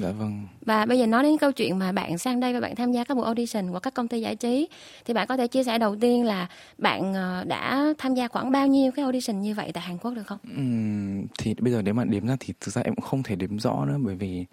Dạ 0.00 0.10
vâng. 0.10 0.46
Và 0.66 0.86
bây 0.86 0.98
giờ 0.98 1.06
nói 1.06 1.22
đến 1.22 1.38
câu 1.38 1.52
chuyện 1.52 1.78
mà 1.78 1.92
bạn 1.92 2.18
sang 2.18 2.40
đây 2.40 2.52
và 2.52 2.60
bạn 2.60 2.74
tham 2.74 2.92
gia 2.92 3.04
các 3.04 3.16
buổi 3.16 3.24
audition 3.24 3.72
của 3.72 3.78
các 3.78 3.94
công 3.94 4.08
ty 4.08 4.20
giải 4.20 4.36
trí 4.36 4.68
thì 5.04 5.14
bạn 5.14 5.26
có 5.26 5.36
thể 5.36 5.46
chia 5.46 5.64
sẻ 5.64 5.78
đầu 5.78 5.96
tiên 5.96 6.24
là 6.24 6.48
bạn 6.78 7.14
ờ, 7.14 7.44
đã 7.44 7.94
tham 7.98 8.14
gia 8.14 8.28
khoảng 8.28 8.50
bao 8.50 8.66
nhiêu 8.66 8.92
cái 8.92 9.02
audition 9.02 9.40
như 9.40 9.54
vậy 9.54 9.70
tại 9.74 9.82
Hàn 9.82 9.98
Quốc 9.98 10.14
được 10.14 10.26
không? 10.26 10.38
Ừm, 10.56 11.26
thì 11.38 11.54
bây 11.60 11.72
giờ 11.72 11.82
nếu 11.82 11.94
mà 11.94 12.04
đếm 12.04 12.26
ra 12.26 12.36
thì 12.40 12.54
thực 12.60 12.74
ra 12.74 12.82
em 12.82 12.94
cũng 12.94 13.04
không 13.04 13.22
thể 13.22 13.36
đếm 13.36 13.58
rõ 13.58 13.84
nữa 13.84 13.98
bởi 14.04 14.14
vì 14.14 14.44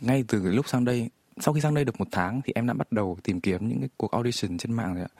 ngay 0.00 0.24
từ 0.28 0.42
lúc 0.42 0.68
sang 0.68 0.84
đây 0.84 1.08
sau 1.40 1.54
khi 1.54 1.60
sang 1.60 1.74
đây 1.74 1.84
được 1.84 2.00
một 2.00 2.08
tháng 2.10 2.40
thì 2.44 2.52
em 2.56 2.66
đã 2.66 2.74
bắt 2.74 2.92
đầu 2.92 3.18
tìm 3.22 3.40
kiếm 3.40 3.68
những 3.68 3.80
cái 3.80 3.88
cuộc 3.96 4.10
audition 4.10 4.58
trên 4.58 4.72
mạng 4.72 4.94
rồi 4.94 5.02
ạ. 5.04 5.12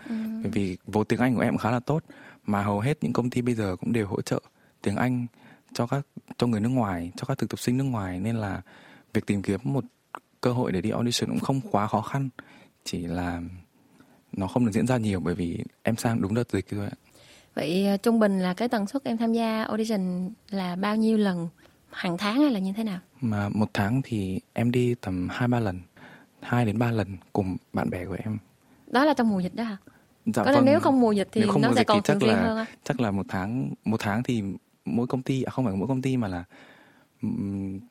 Bởi 0.43 0.51
vì 0.53 0.77
vốn 0.87 1.05
tiếng 1.05 1.21
Anh 1.21 1.35
của 1.35 1.41
em 1.41 1.57
khá 1.57 1.71
là 1.71 1.81
tốt 1.81 2.03
mà 2.47 2.63
hầu 2.63 2.81
hết 2.81 2.99
những 3.01 3.13
công 3.13 3.31
ty 3.31 3.43
bây 3.43 3.55
giờ 3.55 3.77
cũng 3.77 3.93
đều 3.93 4.07
hỗ 4.07 4.23
trợ 4.23 4.41
tiếng 4.83 4.97
Anh 4.97 5.27
cho 5.73 5.87
các 5.87 6.07
cho 6.39 6.47
người 6.47 6.61
nước 6.61 6.69
ngoài, 6.69 7.13
cho 7.17 7.25
các 7.25 7.39
thực 7.39 7.51
tập 7.51 7.61
sinh 7.61 7.77
nước 7.77 7.85
ngoài 7.85 8.21
nên 8.21 8.37
là 8.37 8.63
việc 9.15 9.27
tìm 9.27 9.43
kiếm 9.43 9.61
một 9.65 9.85
cơ 10.41 10.53
hội 10.53 10.73
để 10.73 10.81
đi 10.81 10.91
audition 10.91 11.31
cũng 11.31 11.41
không 11.41 11.61
quá 11.71 11.87
khó 11.87 12.01
khăn, 12.01 12.29
chỉ 12.85 13.07
là 13.07 13.41
nó 14.33 14.47
không 14.47 14.65
được 14.67 14.73
diễn 14.73 14.87
ra 14.87 14.97
nhiều 14.97 15.21
bởi 15.21 15.35
vì 15.35 15.65
em 15.83 15.97
sang 15.97 16.21
đúng 16.21 16.35
đợt 16.35 16.51
dịch 16.53 16.67
thôi 16.71 16.87
ạ. 16.87 16.97
Vậy 17.55 17.87
ờ, 17.87 17.97
trung 17.97 18.19
bình 18.21 18.41
là 18.41 18.55
cái 18.55 18.69
tần 18.69 18.87
suất 18.87 19.05
em 19.05 19.17
tham 19.17 19.33
gia 19.33 19.63
audition 19.65 20.31
là 20.51 20.77
bao 20.77 20.97
nhiêu 20.97 21.17
lần 21.17 21.49
hàng 21.91 22.19
tháng 22.19 22.41
hay 22.41 22.51
là 22.51 22.59
như 22.59 22.73
thế 22.73 22.85
nào? 22.85 22.99
Mà 23.21 23.49
một 23.49 23.71
tháng 23.75 24.01
thì 24.05 24.41
em 24.53 24.71
đi 24.71 24.95
tầm 24.95 25.29
hai 25.31 25.49
ba 25.49 25.61
lần, 25.61 25.81
hai 26.41 26.65
đến 26.65 26.79
ba 26.79 26.91
lần 26.91 27.17
cùng 27.33 27.57
bạn 27.73 27.91
bè 27.91 28.07
của 28.07 28.17
em. 28.25 28.39
Đó 28.87 29.05
là 29.05 29.15
trong 29.15 29.29
mùa 29.29 29.41
dịch 29.41 29.55
đó 29.55 29.65
hả? 29.65 29.77
Dạ 30.27 30.45
có 30.45 30.51
là 30.51 30.61
nếu 30.61 30.81
không 30.81 31.01
mùa 31.01 31.13
dịch 31.13 31.29
thì 31.33 31.41
nó 31.41 31.55
mùa 31.55 31.63
sẽ 31.63 31.75
dịch 31.75 31.87
còn 31.87 32.03
thường 32.03 32.21
xuyên 32.21 32.31
là 32.31 32.43
hơn 32.43 32.59
á. 32.59 32.67
chắc 32.85 33.01
là 33.01 33.11
một 33.11 33.27
tháng 33.29 33.71
một 33.85 33.97
tháng 34.01 34.23
thì 34.23 34.43
mỗi 34.85 35.07
công 35.07 35.23
ty 35.23 35.43
à 35.43 35.51
không 35.51 35.65
phải 35.65 35.75
mỗi 35.77 35.89
công 35.89 36.03
ty 36.03 36.17
mà 36.17 36.29
là 36.29 36.45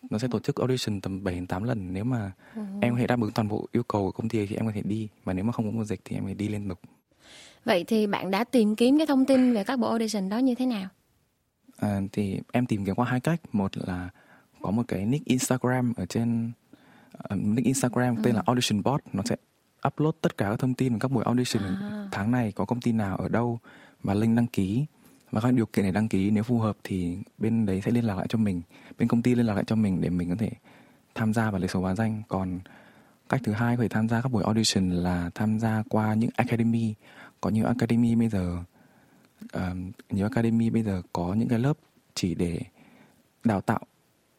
nó 0.10 0.18
sẽ 0.18 0.28
tổ 0.32 0.40
chức 0.40 0.56
audition 0.56 1.02
tầm 1.02 1.24
7 1.24 1.36
đến 1.36 1.48
8 1.48 1.64
lần. 1.64 1.94
Nếu 1.94 2.04
mà 2.04 2.32
Ừ. 2.56 2.62
em 2.82 2.94
có 2.94 3.00
thể 3.00 3.08
đáp 3.08 3.22
ứng 3.22 3.32
toàn 3.32 3.48
bộ 3.48 3.68
yêu 3.72 3.84
cầu 3.84 4.06
của 4.06 4.12
công 4.12 4.30
ty 4.30 4.46
thì 4.46 4.56
em 4.56 4.66
có 4.66 4.72
thể 4.76 4.82
đi. 4.86 5.08
Mà 5.26 5.34
nếu 5.34 5.44
mà 5.46 5.52
không 5.52 5.66
có 5.66 5.72
mùa 5.72 5.84
dịch 5.86 6.02
thì 6.06 6.16
em 6.16 6.24
phải 6.26 6.34
đi 6.34 6.48
liên 6.48 6.70
tục. 6.70 6.80
Vậy 7.66 7.84
thì 7.84 8.08
bạn 8.08 8.32
đã 8.32 8.44
tìm 8.44 8.76
kiếm 8.76 8.98
cái 8.98 9.08
thông 9.08 9.26
tin 9.26 9.54
về 9.54 9.64
các 9.64 9.80
buổi 9.80 9.90
audition 9.90 10.30
đó 10.30 10.38
như 10.38 10.56
thế 10.56 10.66
nào? 10.66 10.90
à, 11.80 12.02
thì 12.12 12.40
em 12.52 12.66
tìm 12.66 12.86
kiếm 12.86 12.96
qua 12.96 13.06
hai 13.06 13.20
cách. 13.20 13.42
Một 13.52 13.72
là 13.78 14.10
có 14.62 14.72
một 14.72 14.84
cái 14.88 15.06
nick 15.06 15.26
Instagram 15.26 15.94
ở 15.98 16.06
trên 16.06 16.52
ờ, 17.12 17.36
nick 17.36 17.66
Instagram 17.66 18.16
tên 18.24 18.36
là 18.36 18.44
audition 18.46 18.84
bot 18.84 19.02
nó 19.14 19.24
sẽ 19.26 19.36
upload 19.88 20.16
tất 20.22 20.38
cả 20.38 20.50
các 20.50 20.60
thông 20.60 20.74
tin 20.74 20.94
về 20.94 21.00
các 21.00 21.12
buổi 21.12 21.24
audition 21.24 21.64
À. 21.64 22.08
tháng 22.12 22.32
này 22.32 22.52
có 22.52 22.66
công 22.66 22.82
ty 22.82 22.92
nào 22.92 23.18
ở 23.18 23.30
đâu 23.30 23.60
và 24.04 24.14
link 24.14 24.36
đăng 24.38 24.48
ký 24.48 24.86
và 25.32 25.42
các 25.42 25.54
điều 25.54 25.66
kiện 25.66 25.86
để 25.86 25.92
đăng 25.92 26.08
ký 26.08 26.32
nếu 26.32 26.44
phù 26.44 26.60
hợp 26.60 26.78
thì 26.84 27.18
bên 27.38 27.66
đấy 27.66 27.82
sẽ 27.86 27.92
liên 27.92 28.06
lạc 28.06 28.18
lại 28.18 28.26
cho 28.30 28.38
mình 28.38 28.62
bên 28.98 29.08
công 29.08 29.22
ty 29.22 29.36
liên 29.36 29.46
lạc 29.46 29.54
lại 29.54 29.64
cho 29.68 29.76
mình 29.76 30.02
để 30.02 30.10
mình 30.10 30.30
có 30.30 30.36
thể 30.40 30.50
tham 31.16 31.34
gia 31.34 31.52
vào 31.52 31.60
lấy 31.60 31.68
số 31.68 31.82
báo 31.82 31.96
danh 31.96 32.22
còn 32.28 32.60
cách 33.30 33.42
thứ 33.44 33.52
hai 33.52 33.78
có 33.78 33.84
thể 33.84 33.90
tham 33.90 34.10
gia 34.10 34.22
các 34.22 34.32
buổi 34.32 34.44
audition 34.44 34.90
là 34.90 35.30
tham 35.36 35.60
gia 35.60 35.84
qua 35.90 36.14
những 36.14 36.30
academy 36.36 36.94
có 37.42 37.50
nhiều 37.50 37.66
academy 37.66 38.16
bây 38.16 38.30
giờ 38.30 38.58
um, 39.54 39.92
nhiều 40.10 40.26
academy 40.26 40.70
bây 40.70 40.84
giờ 40.84 41.02
có 41.14 41.34
những 41.34 41.48
cái 41.48 41.60
lớp 41.60 41.78
chỉ 42.14 42.36
để 42.36 42.60
đào 43.44 43.62
tạo 43.62 43.80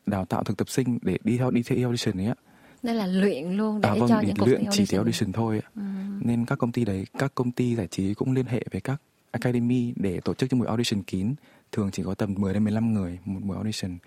đào 0.06 0.24
tạo 0.24 0.44
thực 0.44 0.56
tập 0.56 0.68
sinh 0.68 0.98
để 1.02 1.18
đi 1.24 1.38
theo 1.38 1.50
đi 1.50 1.62
theo 1.62 1.78
audition 1.78 2.20
ấy 2.20 2.26
ạ 2.26 2.34
Đây 2.82 2.94
là 2.94 3.06
luyện 3.06 3.56
luôn 3.56 3.80
để 3.80 3.88
à, 3.88 3.94
vâng, 3.98 4.08
cho 4.08 4.20
để 4.20 4.26
những 4.26 4.36
cuộc 4.36 4.46
luyện 4.46 4.64
chỉ 4.70 4.86
theo 4.86 5.00
audition. 5.00 5.04
audition 5.04 5.32
thôi 5.32 5.60
ạ. 5.64 5.68
Ừ. 5.76 5.82
nên 6.20 6.46
các 6.46 6.58
công 6.58 6.72
ty 6.72 6.84
đấy 6.84 7.06
các 7.18 7.34
công 7.34 7.50
ty 7.52 7.76
giải 7.76 7.86
trí 7.86 8.14
cũng 8.14 8.32
liên 8.32 8.46
hệ 8.46 8.64
với 8.72 8.80
các 8.80 9.00
academy 9.30 9.92
để 9.96 10.20
tổ 10.20 10.34
chức 10.34 10.52
những 10.52 10.58
buổi 10.58 10.68
audition 10.68 11.02
kín 11.02 11.34
thường 11.72 11.90
chỉ 11.92 12.02
có 12.02 12.14
tầm 12.14 12.34
10 12.34 12.54
đến 12.54 12.64
15 12.64 12.94
người 12.94 13.18
một 13.24 13.40
buổi 13.42 13.56
audition 13.56 13.98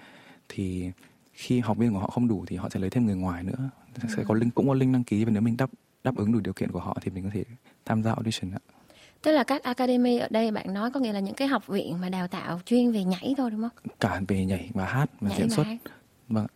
thì 0.49 0.91
khi 1.33 1.59
học 1.59 1.77
viên 1.77 1.93
của 1.93 1.99
họ 1.99 2.07
không 2.07 2.27
đủ 2.27 2.45
thì 2.47 2.55
họ 2.55 2.69
sẽ 2.69 2.79
lấy 2.79 2.89
thêm 2.89 3.05
người 3.05 3.15
ngoài 3.15 3.43
nữa 3.43 3.69
sẽ 4.17 4.23
có 4.27 4.33
link 4.33 4.55
cũng 4.55 4.67
có 4.67 4.73
link 4.73 4.93
đăng 4.93 5.03
ký 5.03 5.25
và 5.25 5.31
nếu 5.31 5.41
mình 5.41 5.57
đáp 5.57 5.69
đáp 6.03 6.15
ứng 6.15 6.31
đủ 6.31 6.39
điều 6.39 6.53
kiện 6.53 6.71
của 6.71 6.79
họ 6.79 6.97
thì 7.01 7.11
mình 7.11 7.23
có 7.23 7.29
thể 7.33 7.43
tham 7.85 8.03
gia 8.03 8.13
audition 8.13 8.51
ạ. 8.51 8.59
Tức 9.21 9.31
là 9.31 9.43
các 9.43 9.63
academy 9.63 10.17
ở 10.17 10.27
đây 10.29 10.51
bạn 10.51 10.73
nói 10.73 10.91
có 10.91 10.99
nghĩa 10.99 11.13
là 11.13 11.19
những 11.19 11.35
cái 11.35 11.47
học 11.47 11.67
viện 11.67 12.01
mà 12.01 12.09
đào 12.09 12.27
tạo 12.27 12.59
chuyên 12.65 12.91
về 12.91 13.03
nhảy 13.03 13.33
thôi 13.37 13.51
đúng 13.51 13.61
không? 13.61 13.93
cả 13.99 14.21
về 14.27 14.45
nhảy 14.45 14.69
và 14.73 14.85
hát 14.85 15.09
và 15.21 15.29
nhảy 15.29 15.37
diễn 15.37 15.47
và 15.49 15.55
xuất 15.55 15.63
hát. 15.63 15.77
vâng 16.27 16.47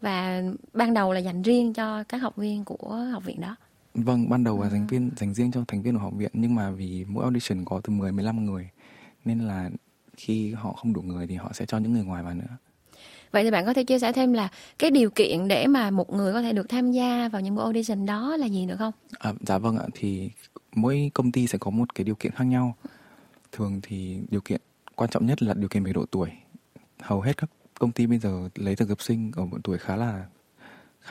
Và 0.00 0.42
ban 0.72 0.94
đầu 0.94 1.12
là 1.12 1.20
dành 1.20 1.42
riêng 1.42 1.72
cho 1.72 2.04
các 2.04 2.18
học 2.18 2.36
viên 2.36 2.64
của 2.64 3.08
học 3.12 3.24
viện 3.24 3.40
đó. 3.40 3.56
Vâng, 3.94 4.28
ban 4.28 4.44
đầu 4.44 4.62
là 4.62 4.68
dành 4.68 4.86
viên 4.86 5.10
dành 5.16 5.34
riêng 5.34 5.52
cho 5.52 5.64
thành 5.68 5.82
viên 5.82 5.94
của 5.94 6.00
học 6.00 6.12
viện 6.16 6.30
nhưng 6.34 6.54
mà 6.54 6.70
vì 6.70 7.04
mỗi 7.08 7.24
audition 7.24 7.64
có 7.64 7.80
từ 7.84 7.90
10 7.92 8.12
15 8.12 8.44
người 8.44 8.68
nên 9.24 9.38
là 9.38 9.70
khi 10.16 10.52
họ 10.52 10.72
không 10.72 10.92
đủ 10.92 11.02
người 11.02 11.26
thì 11.26 11.34
họ 11.34 11.52
sẽ 11.52 11.66
cho 11.66 11.78
những 11.78 11.92
người 11.92 12.04
ngoài 12.04 12.22
vào 12.22 12.34
nữa. 12.34 12.56
Vậy 13.32 13.44
thì 13.44 13.50
bạn 13.50 13.66
có 13.66 13.74
thể 13.74 13.84
chia 13.84 13.98
sẻ 13.98 14.12
thêm 14.12 14.32
là 14.32 14.48
cái 14.78 14.90
điều 14.90 15.10
kiện 15.10 15.48
để 15.48 15.66
mà 15.66 15.90
một 15.90 16.12
người 16.12 16.32
có 16.32 16.42
thể 16.42 16.52
được 16.52 16.68
tham 16.68 16.92
gia 16.92 17.28
vào 17.28 17.42
những 17.42 17.54
buổi 17.54 17.64
audition 17.64 18.06
đó 18.06 18.36
là 18.36 18.46
gì 18.46 18.66
được 18.66 18.76
không? 18.76 18.92
À, 19.18 19.32
dạ 19.40 19.58
vâng 19.58 19.78
ạ, 19.78 19.84
thì 19.94 20.30
mỗi 20.74 21.10
công 21.14 21.32
ty 21.32 21.46
sẽ 21.46 21.58
có 21.58 21.70
một 21.70 21.94
cái 21.94 22.04
điều 22.04 22.14
kiện 22.14 22.32
khác 22.32 22.44
nhau. 22.44 22.74
Thường 23.52 23.80
thì 23.82 24.18
điều 24.30 24.40
kiện 24.40 24.60
quan 24.94 25.10
trọng 25.10 25.26
nhất 25.26 25.42
là 25.42 25.54
điều 25.54 25.68
kiện 25.68 25.84
về 25.84 25.92
độ 25.92 26.04
tuổi. 26.10 26.30
Hầu 27.00 27.20
hết 27.20 27.36
các 27.36 27.50
công 27.78 27.92
ty 27.92 28.06
bây 28.06 28.18
giờ 28.18 28.48
lấy 28.54 28.76
thực 28.76 28.88
tập 28.88 29.00
sinh 29.00 29.32
ở 29.36 29.44
một 29.44 29.58
tuổi 29.64 29.78
khá 29.78 29.96
là 29.96 30.26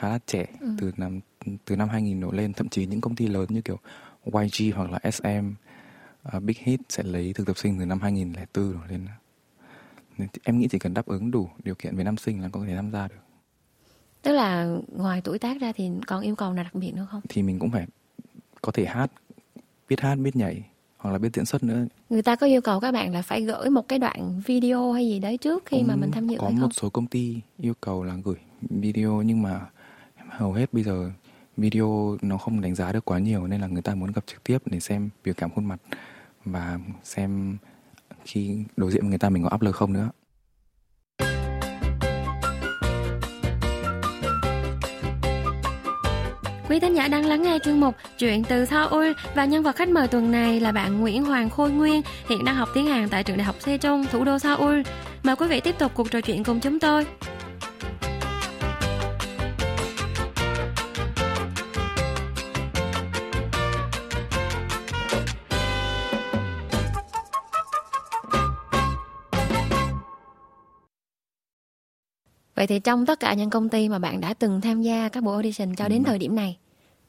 khá 0.00 0.08
là 0.08 0.18
trẻ 0.26 0.46
Ừ. 0.60 0.66
từ 0.78 0.92
năm 0.96 1.20
từ 1.64 1.76
năm 1.76 1.88
2000 1.88 2.20
đổ 2.20 2.30
lên, 2.30 2.52
thậm 2.52 2.68
chí 2.68 2.86
những 2.86 3.00
công 3.00 3.16
ty 3.16 3.26
lớn 3.26 3.46
như 3.48 3.60
kiểu 3.60 3.78
YG 4.24 4.72
hoặc 4.76 4.90
là 4.90 4.98
SM, 5.10 5.52
uh, 6.36 6.42
Big 6.42 6.56
Hit 6.58 6.80
sẽ 6.88 7.02
lấy 7.02 7.32
thực 7.32 7.46
tập 7.46 7.58
sinh 7.58 7.78
từ 7.78 7.84
năm 7.86 8.00
2004 8.00 8.72
đổ 8.72 8.78
lên. 8.88 9.06
Nên 10.18 10.28
em 10.44 10.58
nghĩ 10.58 10.68
chỉ 10.70 10.78
cần 10.78 10.94
đáp 10.94 11.06
ứng 11.06 11.30
đủ 11.30 11.48
điều 11.64 11.74
kiện 11.74 11.96
về 11.96 12.04
năm 12.04 12.16
sinh 12.16 12.42
là 12.42 12.48
có 12.48 12.60
thể 12.66 12.76
tham 12.76 12.90
gia 12.90 13.08
được. 13.08 13.14
Tức 14.22 14.32
là 14.32 14.76
ngoài 14.96 15.20
tuổi 15.24 15.38
tác 15.38 15.60
ra 15.60 15.72
thì 15.76 15.90
còn 16.06 16.22
yêu 16.22 16.34
cầu 16.36 16.52
nào 16.52 16.64
đặc 16.64 16.74
biệt 16.74 16.92
nữa 16.94 17.06
không? 17.10 17.20
Thì 17.28 17.42
mình 17.42 17.58
cũng 17.58 17.70
phải 17.70 17.86
có 18.62 18.72
thể 18.72 18.84
hát, 18.84 19.10
biết 19.88 20.00
hát, 20.00 20.14
biết 20.14 20.36
nhảy 20.36 20.62
hoặc 20.96 21.10
là 21.12 21.18
biết 21.18 21.28
diễn 21.34 21.44
xuất 21.44 21.62
nữa 21.64 21.84
Người 22.10 22.22
ta 22.22 22.36
có 22.36 22.46
yêu 22.46 22.60
cầu 22.60 22.80
các 22.80 22.92
bạn 22.92 23.12
là 23.12 23.22
phải 23.22 23.42
gửi 23.42 23.70
một 23.70 23.88
cái 23.88 23.98
đoạn 23.98 24.40
video 24.46 24.92
hay 24.92 25.08
gì 25.08 25.18
đấy 25.18 25.36
trước 25.36 25.66
khi 25.66 25.82
mà 25.82 25.94
Cũng 25.94 26.00
mình 26.00 26.10
tham 26.10 26.28
dự 26.28 26.36
có 26.38 26.50
một 26.50 26.56
không? 26.60 26.72
số 26.72 26.90
công 26.90 27.06
ty 27.06 27.40
yêu 27.58 27.74
cầu 27.80 28.04
là 28.04 28.16
gửi 28.24 28.36
video 28.70 29.22
nhưng 29.22 29.42
mà 29.42 29.60
hầu 30.30 30.52
hết 30.52 30.72
bây 30.72 30.82
giờ 30.82 31.10
video 31.56 32.16
nó 32.22 32.38
không 32.38 32.60
đánh 32.60 32.74
giá 32.74 32.92
được 32.92 33.04
quá 33.04 33.18
nhiều 33.18 33.46
nên 33.46 33.60
là 33.60 33.66
người 33.66 33.82
ta 33.82 33.94
muốn 33.94 34.12
gặp 34.12 34.24
trực 34.26 34.44
tiếp 34.44 34.58
để 34.66 34.80
xem 34.80 35.10
biểu 35.24 35.34
cảm 35.34 35.50
khuôn 35.50 35.64
mặt 35.64 35.80
và 36.44 36.78
xem 37.02 37.56
khi 38.24 38.64
đối 38.76 38.90
diện 38.90 39.00
với 39.00 39.10
người 39.10 39.18
ta 39.18 39.30
mình 39.30 39.42
có 39.42 39.48
áp 39.48 39.62
lực 39.62 39.76
không 39.76 39.92
nữa 39.92 40.10
Quý 46.70 46.80
thính 46.80 46.94
giả 46.94 47.08
đang 47.08 47.26
lắng 47.26 47.42
nghe 47.42 47.58
chuyên 47.64 47.80
mục 47.80 47.94
Chuyện 48.18 48.44
từ 48.44 48.64
Seoul 48.64 49.12
và 49.34 49.44
nhân 49.44 49.62
vật 49.62 49.76
khách 49.76 49.88
mời 49.88 50.08
tuần 50.08 50.32
này 50.32 50.60
là 50.60 50.72
bạn 50.72 51.00
Nguyễn 51.00 51.24
Hoàng 51.24 51.50
Khôi 51.50 51.70
Nguyên, 51.70 52.02
hiện 52.28 52.44
đang 52.44 52.54
học 52.54 52.68
tiếng 52.74 52.86
Hàn 52.86 53.08
tại 53.08 53.24
trường 53.24 53.36
đại 53.36 53.44
học 53.44 53.56
Sejong, 53.60 54.04
thủ 54.12 54.24
đô 54.24 54.38
Seoul. 54.38 54.82
Mời 55.22 55.36
quý 55.36 55.48
vị 55.48 55.60
tiếp 55.60 55.74
tục 55.78 55.92
cuộc 55.94 56.10
trò 56.10 56.20
chuyện 56.20 56.44
cùng 56.44 56.60
chúng 56.60 56.80
tôi. 56.80 57.06
Vậy 72.60 72.66
thì 72.66 72.80
trong 72.80 73.06
tất 73.06 73.20
cả 73.20 73.34
những 73.34 73.50
công 73.50 73.68
ty 73.68 73.88
mà 73.88 73.98
bạn 73.98 74.20
đã 74.20 74.34
từng 74.34 74.60
tham 74.60 74.82
gia 74.82 75.08
các 75.08 75.22
buổi 75.22 75.34
audition 75.34 75.74
cho 75.74 75.88
đến 75.88 76.02
ừ. 76.04 76.06
thời 76.06 76.18
điểm 76.18 76.36
này 76.36 76.58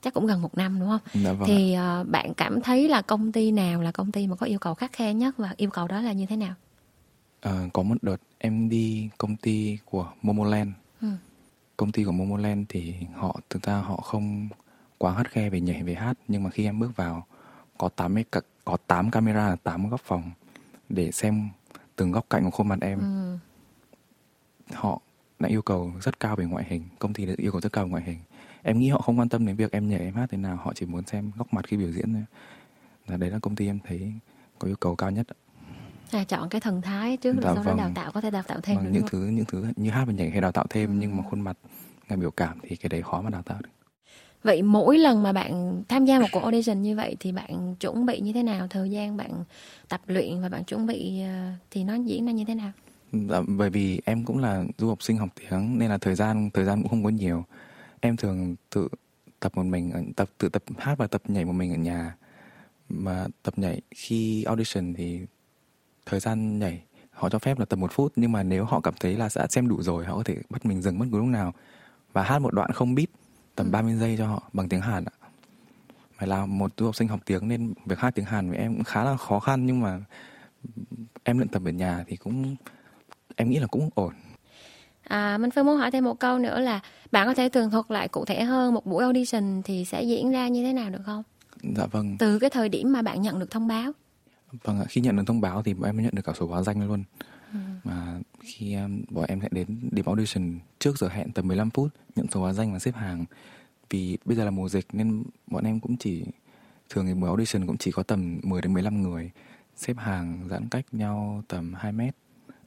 chắc 0.01 0.13
cũng 0.13 0.27
gần 0.27 0.41
một 0.41 0.57
năm 0.57 0.79
đúng 0.79 0.89
không 0.89 1.23
dạ, 1.23 1.33
vâng 1.33 1.47
thì 1.47 1.75
uh, 2.01 2.07
bạn 2.07 2.33
cảm 2.33 2.61
thấy 2.61 2.89
là 2.89 3.01
công 3.01 3.31
ty 3.31 3.51
nào 3.51 3.81
là 3.81 3.91
công 3.91 4.11
ty 4.11 4.27
mà 4.27 4.35
có 4.35 4.45
yêu 4.45 4.59
cầu 4.59 4.73
khắc 4.73 4.93
khe 4.93 5.13
nhất 5.13 5.37
và 5.37 5.53
yêu 5.57 5.69
cầu 5.69 5.87
đó 5.87 6.01
là 6.01 6.11
như 6.11 6.25
thế 6.25 6.35
nào 6.35 6.53
à, 7.41 7.69
có 7.73 7.83
một 7.83 7.95
đợt 8.01 8.17
em 8.37 8.69
đi 8.69 9.09
công 9.17 9.35
ty 9.35 9.77
của 9.85 10.11
Momoland 10.21 10.69
ừ. 11.01 11.07
công 11.77 11.91
ty 11.91 12.03
của 12.03 12.11
Momoland 12.11 12.65
thì 12.69 12.93
họ 13.15 13.39
thực 13.49 13.63
ra 13.63 13.75
họ 13.75 13.95
không 13.95 14.49
quá 14.97 15.15
khắt 15.15 15.31
khe 15.31 15.49
về 15.49 15.61
nhảy 15.61 15.83
về 15.83 15.93
hát 15.93 16.17
nhưng 16.27 16.43
mà 16.43 16.49
khi 16.49 16.65
em 16.65 16.79
bước 16.79 16.95
vào 16.95 17.25
có 17.77 17.89
8 17.89 18.15
có 18.65 18.77
8 18.87 19.11
camera 19.11 19.47
ở 19.47 19.55
8 19.63 19.89
góc 19.89 20.01
phòng 20.03 20.31
để 20.89 21.11
xem 21.11 21.49
từng 21.95 22.11
góc 22.11 22.25
cạnh 22.29 22.43
của 22.43 22.51
khuôn 22.51 22.67
mặt 22.67 22.79
em. 22.81 22.99
Ừ. 22.99 23.37
Họ 24.75 25.01
đã 25.41 25.49
yêu 25.49 25.61
cầu 25.61 25.91
rất 26.01 26.19
cao 26.19 26.35
về 26.35 26.45
ngoại 26.45 26.65
hình, 26.69 26.83
công 26.99 27.13
ty 27.13 27.25
đã 27.25 27.33
yêu 27.37 27.51
cầu 27.51 27.61
rất 27.61 27.73
cao 27.73 27.83
về 27.83 27.89
ngoại 27.89 28.03
hình. 28.03 28.17
Em 28.63 28.79
nghĩ 28.79 28.89
họ 28.89 29.01
không 29.01 29.19
quan 29.19 29.29
tâm 29.29 29.45
đến 29.45 29.55
việc 29.55 29.71
em 29.71 29.89
nhảy 29.89 29.99
em 29.99 30.13
hát 30.13 30.27
thế 30.29 30.37
nào, 30.37 30.55
họ 30.55 30.73
chỉ 30.75 30.85
muốn 30.85 31.05
xem 31.05 31.31
góc 31.37 31.53
mặt 31.53 31.65
khi 31.67 31.77
biểu 31.77 31.91
diễn 31.91 32.13
thôi. 32.13 32.23
Là 33.07 33.17
đấy 33.17 33.29
là 33.29 33.39
công 33.39 33.55
ty 33.55 33.67
em 33.67 33.79
thấy 33.87 34.13
có 34.59 34.67
yêu 34.67 34.75
cầu 34.79 34.95
cao 34.95 35.11
nhất. 35.11 35.27
À, 36.11 36.23
chọn 36.23 36.49
cái 36.49 36.61
thần 36.61 36.81
thái 36.81 37.17
trước 37.17 37.33
rồi 37.33 37.55
sau 37.55 37.63
đó 37.63 37.77
đào 37.77 37.91
tạo 37.95 38.11
có 38.11 38.21
thể 38.21 38.31
đào 38.31 38.43
tạo 38.47 38.59
thêm 38.63 38.77
vâng, 38.77 38.91
những 38.91 39.03
thứ 39.09 39.25
những 39.25 39.45
thứ 39.45 39.65
như 39.75 39.89
hát 39.89 40.03
và 40.07 40.13
nhảy 40.13 40.29
hay 40.29 40.41
đào 40.41 40.51
tạo 40.51 40.65
thêm 40.69 40.89
ừ. 40.89 40.95
nhưng 40.99 41.17
mà 41.17 41.23
khuôn 41.29 41.41
mặt 41.41 41.57
ngay 42.09 42.17
biểu 42.17 42.31
cảm 42.31 42.57
thì 42.63 42.75
cái 42.75 42.89
đấy 42.89 43.01
khó 43.01 43.21
mà 43.21 43.29
đào 43.29 43.41
tạo 43.41 43.57
được. 43.63 43.69
Vậy 44.43 44.61
mỗi 44.61 44.97
lần 44.97 45.23
mà 45.23 45.33
bạn 45.33 45.83
tham 45.87 46.05
gia 46.05 46.19
một 46.19 46.27
cuộc 46.31 46.43
audition 46.43 46.81
như 46.81 46.95
vậy 46.95 47.15
thì 47.19 47.31
bạn 47.31 47.75
chuẩn 47.79 48.05
bị 48.05 48.19
như 48.19 48.33
thế 48.33 48.43
nào? 48.43 48.67
Thời 48.69 48.91
gian 48.91 49.17
bạn 49.17 49.43
tập 49.89 50.01
luyện 50.07 50.41
và 50.41 50.49
bạn 50.49 50.63
chuẩn 50.63 50.85
bị 50.85 51.21
ờ, 51.21 51.51
thì 51.71 51.83
nó 51.83 51.95
diễn 51.95 52.25
ra 52.25 52.31
như 52.31 52.45
thế 52.45 52.55
nào? 52.55 52.71
Dạ, 53.11 53.41
bởi 53.47 53.69
vì 53.69 54.01
em 54.05 54.25
cũng 54.25 54.39
là 54.39 54.63
du 54.77 54.87
học 54.87 55.03
sinh 55.03 55.17
học 55.17 55.29
tiếng 55.39 55.77
nên 55.79 55.89
là 55.89 55.97
thời 55.97 56.15
gian 56.15 56.49
thời 56.53 56.65
gian 56.65 56.81
cũng 56.81 56.89
không 56.89 57.03
có 57.03 57.09
nhiều. 57.09 57.45
Em 57.99 58.17
thường 58.17 58.55
tự 58.69 58.87
tập 59.39 59.51
một 59.55 59.63
mình 59.63 60.13
tập 60.15 60.29
tự 60.37 60.49
tập 60.49 60.63
hát 60.77 60.97
và 60.97 61.07
tập 61.07 61.21
nhảy 61.27 61.45
một 61.45 61.53
mình 61.53 61.71
ở 61.73 61.77
nhà. 61.77 62.15
Mà 62.89 63.27
tập 63.43 63.53
nhảy 63.57 63.81
khi 63.95 64.43
audition 64.43 64.93
thì 64.93 65.21
thời 66.05 66.19
gian 66.19 66.59
nhảy 66.59 66.83
họ 67.11 67.29
cho 67.29 67.39
phép 67.39 67.59
là 67.59 67.65
tầm 67.65 67.79
một 67.79 67.91
phút 67.91 68.13
nhưng 68.15 68.31
mà 68.31 68.43
nếu 68.43 68.65
họ 68.65 68.79
cảm 68.79 68.93
thấy 68.99 69.15
là 69.15 69.29
đã 69.35 69.47
xem 69.47 69.67
đủ 69.67 69.81
rồi 69.81 70.05
họ 70.05 70.15
có 70.17 70.23
thể 70.23 70.37
bắt 70.49 70.65
mình 70.65 70.81
dừng 70.81 70.99
bất 70.99 71.05
cứ 71.11 71.17
lúc 71.17 71.27
nào 71.27 71.53
và 72.13 72.23
hát 72.23 72.39
một 72.39 72.53
đoạn 72.53 72.71
không 72.71 72.95
beat 72.95 73.09
tầm 73.55 73.71
30 73.71 73.95
giây 73.95 74.15
cho 74.17 74.27
họ 74.27 74.49
bằng 74.53 74.69
tiếng 74.69 74.81
Hàn 74.81 75.05
ạ. 75.05 75.15
Phải 76.17 76.27
là 76.27 76.45
một 76.45 76.73
du 76.77 76.85
học 76.85 76.95
sinh 76.95 77.07
học 77.07 77.19
tiếng 77.25 77.47
nên 77.47 77.73
việc 77.85 77.99
hát 77.99 78.15
tiếng 78.15 78.25
Hàn 78.25 78.49
với 78.49 78.59
em 78.59 78.75
cũng 78.75 78.83
khá 78.83 79.03
là 79.03 79.17
khó 79.17 79.39
khăn 79.39 79.65
nhưng 79.65 79.79
mà 79.79 79.99
em 81.23 81.37
luyện 81.37 81.47
tập 81.47 81.61
ở 81.65 81.71
nhà 81.71 82.03
thì 82.07 82.15
cũng 82.15 82.55
em 83.35 83.49
nghĩ 83.49 83.59
là 83.59 83.67
cũng 83.67 83.89
ổn. 83.95 84.13
À, 85.03 85.37
mình 85.37 85.51
Phương 85.51 85.65
muốn 85.65 85.77
hỏi 85.77 85.91
thêm 85.91 86.03
một 86.03 86.19
câu 86.19 86.39
nữa 86.39 86.59
là 86.59 86.79
bạn 87.11 87.27
có 87.27 87.33
thể 87.33 87.49
tường 87.49 87.69
thuật 87.69 87.85
lại 87.89 88.07
cụ 88.07 88.25
thể 88.25 88.43
hơn 88.43 88.73
một 88.73 88.85
buổi 88.85 89.03
audition 89.03 89.61
thì 89.65 89.85
sẽ 89.85 90.03
diễn 90.03 90.31
ra 90.31 90.47
như 90.47 90.63
thế 90.63 90.73
nào 90.73 90.89
được 90.89 91.01
không? 91.05 91.23
Dạ 91.75 91.85
vâng. 91.85 92.17
Từ 92.19 92.39
cái 92.39 92.49
thời 92.49 92.69
điểm 92.69 92.91
mà 92.91 93.01
bạn 93.01 93.21
nhận 93.21 93.39
được 93.39 93.51
thông 93.51 93.67
báo. 93.67 93.91
Vâng 94.63 94.79
ạ, 94.79 94.85
khi 94.89 95.01
nhận 95.01 95.15
được 95.15 95.23
thông 95.27 95.41
báo 95.41 95.63
thì 95.63 95.73
bọn 95.73 95.83
em 95.83 95.95
mới 95.95 96.03
nhận 96.03 96.15
được 96.15 96.21
cả 96.25 96.33
số 96.39 96.47
báo 96.47 96.63
danh 96.63 96.87
luôn. 96.87 97.03
Ừ. 97.53 97.59
Mà 97.83 98.19
khi 98.39 98.73
um, 98.73 99.03
bọn 99.09 99.25
em 99.27 99.41
sẽ 99.41 99.47
đến 99.51 99.89
điểm 99.91 100.05
audition 100.05 100.59
trước 100.79 100.97
giờ 100.97 101.07
hẹn 101.07 101.31
tầm 101.31 101.47
15 101.47 101.69
phút 101.69 101.87
nhận 102.15 102.25
số 102.31 102.41
báo 102.41 102.53
danh 102.53 102.73
và 102.73 102.79
xếp 102.79 102.95
hàng 102.95 103.25
vì 103.89 104.17
bây 104.25 104.37
giờ 104.37 104.45
là 104.45 104.51
mùa 104.51 104.69
dịch 104.69 104.85
nên 104.93 105.23
bọn 105.47 105.63
em 105.63 105.79
cũng 105.79 105.97
chỉ 105.97 106.23
thường 106.89 107.05
thì 107.05 107.13
buổi 107.13 107.29
audition 107.29 107.67
cũng 107.67 107.77
chỉ 107.77 107.91
có 107.91 108.03
tầm 108.03 108.39
10 108.43 108.61
đến 108.61 108.73
15 108.73 109.01
người 109.01 109.31
xếp 109.75 109.97
hàng 109.97 110.47
giãn 110.49 110.69
cách 110.69 110.85
nhau 110.91 111.43
tầm 111.47 111.73
2 111.73 111.91
mét 111.91 112.15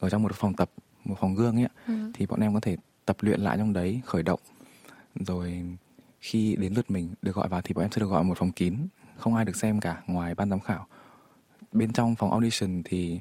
ở 0.01 0.11
trong 0.11 0.23
một 0.23 0.35
phòng 0.35 0.55
tập 0.55 0.71
một 1.05 1.17
phòng 1.21 1.35
gương 1.35 1.57
ấy 1.57 1.69
ừ. 1.87 1.95
thì 2.15 2.27
bọn 2.27 2.41
em 2.41 2.55
có 2.55 2.61
thể 2.61 2.77
tập 3.07 3.17
luyện 3.21 3.41
lại 3.41 3.59
trong 3.59 3.73
đấy 3.73 4.01
khởi 4.07 4.23
động 4.23 4.41
rồi 5.15 5.65
khi 6.21 6.57
đến 6.57 6.75
lượt 6.75 6.91
mình 6.91 7.15
được 7.23 7.35
gọi 7.35 7.49
vào 7.49 7.61
thì 7.63 7.75
bọn 7.75 7.85
em 7.85 7.91
sẽ 7.93 8.01
được 8.01 8.07
gọi 8.07 8.25
một 8.25 8.39
phòng 8.39 8.53
kín 8.53 8.77
không 9.17 9.35
ai 9.35 9.45
được 9.45 9.57
xem 9.57 9.81
cả 9.81 10.03
ngoài 10.07 10.35
ban 10.35 10.51
giám 10.51 10.61
khảo 10.61 10.87
bên 11.73 11.93
trong 11.93 12.15
phòng 12.15 12.31
audition 12.31 12.83
thì 12.85 13.21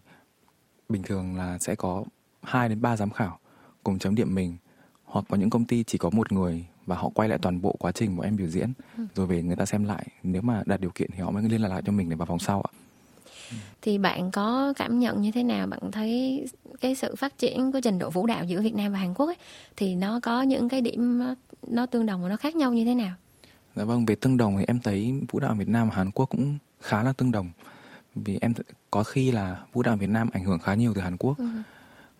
bình 0.89 1.03
thường 1.03 1.37
là 1.37 1.59
sẽ 1.59 1.75
có 1.75 2.03
2 2.43 2.69
đến 2.69 2.81
3 2.81 2.97
giám 2.97 3.09
khảo 3.09 3.39
cùng 3.83 3.99
chấm 3.99 4.15
điểm 4.15 4.35
mình 4.35 4.57
hoặc 5.03 5.25
có 5.29 5.37
những 5.37 5.49
công 5.49 5.65
ty 5.65 5.83
chỉ 5.83 5.97
có 5.97 6.09
một 6.09 6.31
người 6.31 6.65
và 6.85 6.95
họ 6.95 7.09
quay 7.15 7.29
lại 7.29 7.39
toàn 7.41 7.61
bộ 7.61 7.75
quá 7.79 7.91
trình 7.91 8.17
của 8.17 8.23
em 8.23 8.35
biểu 8.35 8.47
diễn 8.47 8.73
ừ. 8.97 9.03
rồi 9.15 9.27
về 9.27 9.43
người 9.43 9.55
ta 9.55 9.65
xem 9.65 9.83
lại 9.83 10.07
nếu 10.23 10.41
mà 10.41 10.63
đạt 10.65 10.81
điều 10.81 10.91
kiện 10.91 11.09
thì 11.11 11.19
họ 11.19 11.31
mới 11.31 11.43
liên 11.43 11.61
lạc 11.61 11.67
lại 11.67 11.81
cho 11.85 11.91
mình 11.91 12.09
để 12.09 12.15
vào 12.15 12.25
vòng 12.25 12.39
sau 12.39 12.61
ạ 12.61 12.71
thì 13.81 13.97
bạn 13.97 14.31
có 14.31 14.73
cảm 14.75 14.99
nhận 14.99 15.21
như 15.21 15.31
thế 15.31 15.43
nào? 15.43 15.67
Bạn 15.67 15.91
thấy 15.91 16.45
cái 16.81 16.95
sự 16.95 17.15
phát 17.15 17.37
triển 17.37 17.71
của 17.71 17.79
trình 17.83 17.99
độ 17.99 18.09
vũ 18.09 18.25
đạo 18.25 18.45
giữa 18.45 18.61
Việt 18.61 18.75
Nam 18.75 18.91
và 18.91 18.99
Hàn 18.99 19.13
Quốc 19.13 19.25
ấy, 19.25 19.37
thì 19.75 19.95
nó 19.95 20.19
có 20.23 20.41
những 20.41 20.69
cái 20.69 20.81
điểm 20.81 21.21
nó 21.67 21.85
tương 21.85 22.05
đồng 22.05 22.23
và 22.23 22.29
nó 22.29 22.35
khác 22.35 22.55
nhau 22.55 22.73
như 22.73 22.85
thế 22.85 22.95
nào? 22.95 23.15
Dạ 23.75 23.83
vâng 23.83 24.05
về 24.05 24.15
tương 24.15 24.37
đồng 24.37 24.57
thì 24.57 24.65
em 24.67 24.79
thấy 24.79 25.13
vũ 25.31 25.39
đạo 25.39 25.55
Việt 25.57 25.67
Nam 25.67 25.89
và 25.89 25.95
Hàn 25.95 26.11
Quốc 26.11 26.25
cũng 26.29 26.57
khá 26.81 27.03
là 27.03 27.13
tương 27.13 27.31
đồng. 27.31 27.49
Vì 28.15 28.37
em 28.41 28.53
có 28.91 29.03
khi 29.03 29.31
là 29.31 29.57
vũ 29.73 29.83
đạo 29.83 29.95
Việt 29.95 30.09
Nam 30.09 30.29
ảnh 30.33 30.43
hưởng 30.43 30.59
khá 30.59 30.73
nhiều 30.73 30.93
từ 30.93 31.01
Hàn 31.01 31.17
Quốc. 31.17 31.37
Ừ. 31.37 31.45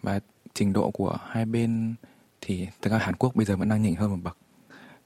và 0.02 0.20
trình 0.54 0.74
độ 0.74 0.92
của 0.92 1.18
hai 1.28 1.46
bên 1.46 1.96
thì 2.42 2.68
thực 2.82 2.94
ra 2.94 2.98
Hàn 2.98 3.16
Quốc 3.16 3.36
bây 3.36 3.46
giờ 3.46 3.58
vẫn 3.58 3.70
đang 3.70 3.82
nhỉnh 3.82 3.96
hơn 3.96 4.12
một 4.12 4.18
bậc. 4.24 4.38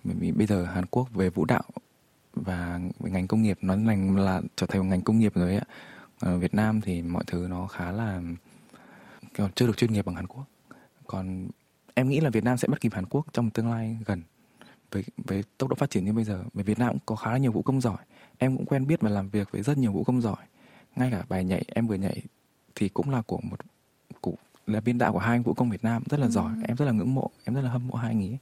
Bởi 0.04 0.16
vì 0.20 0.32
bây 0.32 0.48
giờ 0.48 0.66
Hàn 0.66 0.86
Quốc 0.86 1.08
về 1.14 1.30
vũ 1.30 1.46
đạo 1.46 1.64
và 2.34 2.80
về 3.00 3.12
ngành 3.12 3.28
công 3.28 3.42
nghiệp 3.42 3.58
nó 3.62 3.76
thành 3.76 4.18
là 4.18 4.42
trở 4.56 4.68
thành 4.68 4.82
một 4.82 4.88
ngành 4.90 5.02
công 5.02 5.20
nghiệp 5.20 5.34
rồi 5.36 5.56
ạ 5.56 5.66
ở 6.20 6.38
Việt 6.38 6.54
Nam 6.54 6.82
thì 6.82 7.02
mọi 7.02 7.24
thứ 7.28 7.48
nó 7.50 7.68
khá 7.68 7.92
là 7.92 8.22
kiểu 9.34 9.50
chưa 9.56 9.68
được 9.68 9.78
chuyên 9.78 9.94
nghiệp 9.94 10.06
bằng 10.06 10.16
Hàn 10.16 10.28
Quốc. 10.28 10.44
Còn 11.08 11.48
em 11.94 12.10
nghĩ 12.10 12.20
là 12.20 12.30
Việt 12.30 12.44
Nam 12.44 12.58
sẽ 12.58 12.68
bắt 12.68 12.82
kịp 12.82 12.94
Hàn 12.94 13.06
Quốc 13.06 13.26
trong 13.34 13.50
tương 13.50 13.72
lai 13.72 13.98
gần 14.06 14.22
với 14.92 15.04
với 15.18 15.44
tốc 15.58 15.70
độ 15.70 15.76
phát 15.76 15.90
triển 15.90 16.06
như 16.06 16.14
bây 16.14 16.24
giờ. 16.24 16.44
Bởi 16.54 16.64
Việt 16.64 16.80
Nam 16.80 16.90
cũng 16.90 17.02
có 17.06 17.16
khá 17.16 17.32
là 17.32 17.38
nhiều 17.38 17.52
vũ 17.52 17.62
công 17.62 17.82
giỏi. 17.82 17.98
Em 18.38 18.58
cũng 18.58 18.66
quen 18.66 18.88
biết 18.88 19.02
và 19.02 19.10
làm 19.10 19.30
việc 19.30 19.52
với 19.52 19.62
rất 19.64 19.78
nhiều 19.78 19.92
vũ 19.92 20.04
công 20.04 20.22
giỏi. 20.22 20.46
Ngay 20.96 21.12
cả 21.12 21.24
bài 21.30 21.44
nhảy 21.44 21.66
em 21.68 21.88
vừa 21.88 21.96
nhảy 21.96 22.22
thì 22.76 22.90
cũng 22.90 23.10
là 23.10 23.22
của 23.22 23.40
một 23.44 23.60
của, 24.22 24.34
là 24.68 24.80
biên 24.80 24.98
đạo 24.98 25.14
của 25.14 25.20
hai 25.20 25.36
anh 25.36 25.44
vũ 25.44 25.54
công 25.54 25.70
Việt 25.70 25.84
Nam 25.84 26.04
rất 26.10 26.20
là 26.20 26.26
ừ. 26.26 26.32
giỏi 26.32 26.52
em 26.68 26.78
rất 26.78 26.86
là 26.86 26.92
ngưỡng 26.92 27.16
mộ 27.16 27.30
em 27.44 27.56
rất 27.56 27.62
là 27.62 27.70
hâm 27.70 27.88
mộ 27.88 27.96
hai 27.96 28.12
anh 28.12 28.22
ấy 28.22 28.38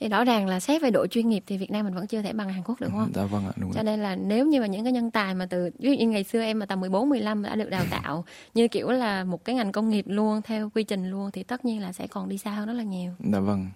thì 0.00 0.08
rõ 0.08 0.24
ràng 0.24 0.46
là 0.46 0.60
xét 0.60 0.82
về 0.82 0.90
độ 0.90 1.06
chuyên 1.06 1.28
nghiệp 1.28 1.42
thì 1.46 1.58
Việt 1.58 1.70
Nam 1.70 1.84
mình 1.84 1.94
vẫn 1.94 2.06
chưa 2.06 2.22
thể 2.22 2.32
bằng 2.32 2.48
Hàn 2.48 2.62
Quốc 2.62 2.80
được 2.80 2.88
không? 2.90 3.12
Dạ 3.14 3.24
vâng 3.24 3.46
ạ, 3.46 3.52
đúng 3.56 3.72
Cho 3.72 3.82
nên 3.82 4.00
là 4.00 4.16
nếu 4.16 4.46
như 4.46 4.60
mà 4.60 4.66
những 4.66 4.84
cái 4.84 4.92
nhân 4.92 5.10
tài 5.10 5.34
mà 5.34 5.46
từ 5.46 5.70
ví 5.78 5.90
dụ 5.90 5.96
như 5.96 6.08
ngày 6.08 6.24
xưa 6.24 6.40
em 6.40 6.58
mà 6.58 6.66
tầm 6.66 6.80
14 6.80 7.08
15 7.08 7.42
đã 7.42 7.54
được 7.54 7.70
đào 7.70 7.84
tạo 7.90 8.24
như 8.54 8.68
kiểu 8.68 8.90
là 8.90 9.24
một 9.24 9.44
cái 9.44 9.54
ngành 9.54 9.72
công 9.72 9.88
nghiệp 9.88 10.04
luôn 10.08 10.42
theo 10.42 10.70
quy 10.74 10.84
trình 10.84 11.10
luôn 11.10 11.30
thì 11.30 11.42
tất 11.42 11.64
nhiên 11.64 11.82
là 11.82 11.92
sẽ 11.92 12.06
còn 12.06 12.28
đi 12.28 12.38
xa 12.38 12.50
hơn 12.50 12.66
rất 12.66 12.74
là 12.74 12.82
nhiều. 12.82 13.12
Dạ 13.32 13.40
vâng. 13.40 13.66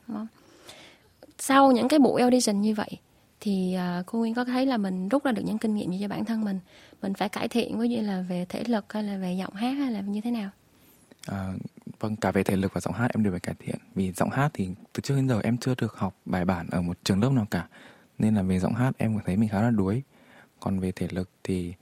Sau 1.38 1.72
những 1.72 1.88
cái 1.88 1.98
buổi 1.98 2.20
audition 2.20 2.60
như 2.60 2.74
vậy 2.74 2.98
thì 3.40 3.76
uh, 4.00 4.06
cô 4.06 4.18
Nguyên 4.18 4.34
có 4.34 4.44
thấy 4.44 4.66
là 4.66 4.76
mình 4.76 5.08
rút 5.08 5.24
ra 5.24 5.32
được 5.32 5.42
những 5.44 5.58
kinh 5.58 5.74
nghiệm 5.74 5.90
gì 5.90 5.98
cho 6.00 6.08
bản 6.08 6.24
thân 6.24 6.44
mình 6.44 6.58
mình 7.02 7.14
phải 7.14 7.28
cải 7.28 7.48
thiện 7.48 7.78
ví 7.78 7.88
dụ 7.88 8.00
là 8.02 8.24
về 8.28 8.46
thể 8.48 8.64
lực 8.66 8.92
hay 8.92 9.02
là 9.02 9.16
về 9.16 9.32
giọng 9.32 9.54
hát 9.54 9.72
hay 9.72 9.92
là 9.92 10.00
như 10.00 10.20
thế 10.20 10.30
nào 10.30 10.50
à, 11.26 11.52
vâng 12.00 12.16
cả 12.16 12.32
về 12.32 12.42
thể 12.42 12.56
lực 12.56 12.74
và 12.74 12.80
giọng 12.80 12.94
hát 12.94 13.10
em 13.14 13.22
đều 13.22 13.32
phải 13.32 13.40
cải 13.40 13.54
thiện. 13.58 13.76
Vì 13.94 14.12
giọng 14.12 14.30
hát 14.30 14.50
thì 14.54 14.68
từ 14.92 15.00
trước 15.00 15.16
đến 15.16 15.28
giờ 15.28 15.40
em 15.42 15.56
chưa 15.56 15.74
được 15.74 15.96
học 15.96 16.16
bài 16.24 16.44
bản 16.44 16.66
ở 16.70 16.82
một 16.82 16.98
trường 17.04 17.20
lớp 17.20 17.30
nào 17.30 17.46
cả. 17.50 17.68
Nên 18.18 18.34
là 18.34 18.42
về 18.42 18.58
giọng 18.58 18.74
hát 18.74 18.92
em 18.98 19.18
thấy 19.24 19.36
mình 19.36 19.48
khá 19.48 19.62
là 19.62 19.70
đuối. 19.70 20.02
Còn 20.60 20.78
về 20.78 20.92
thể 20.92 21.08
lực 21.10 21.30
thì 21.44 21.74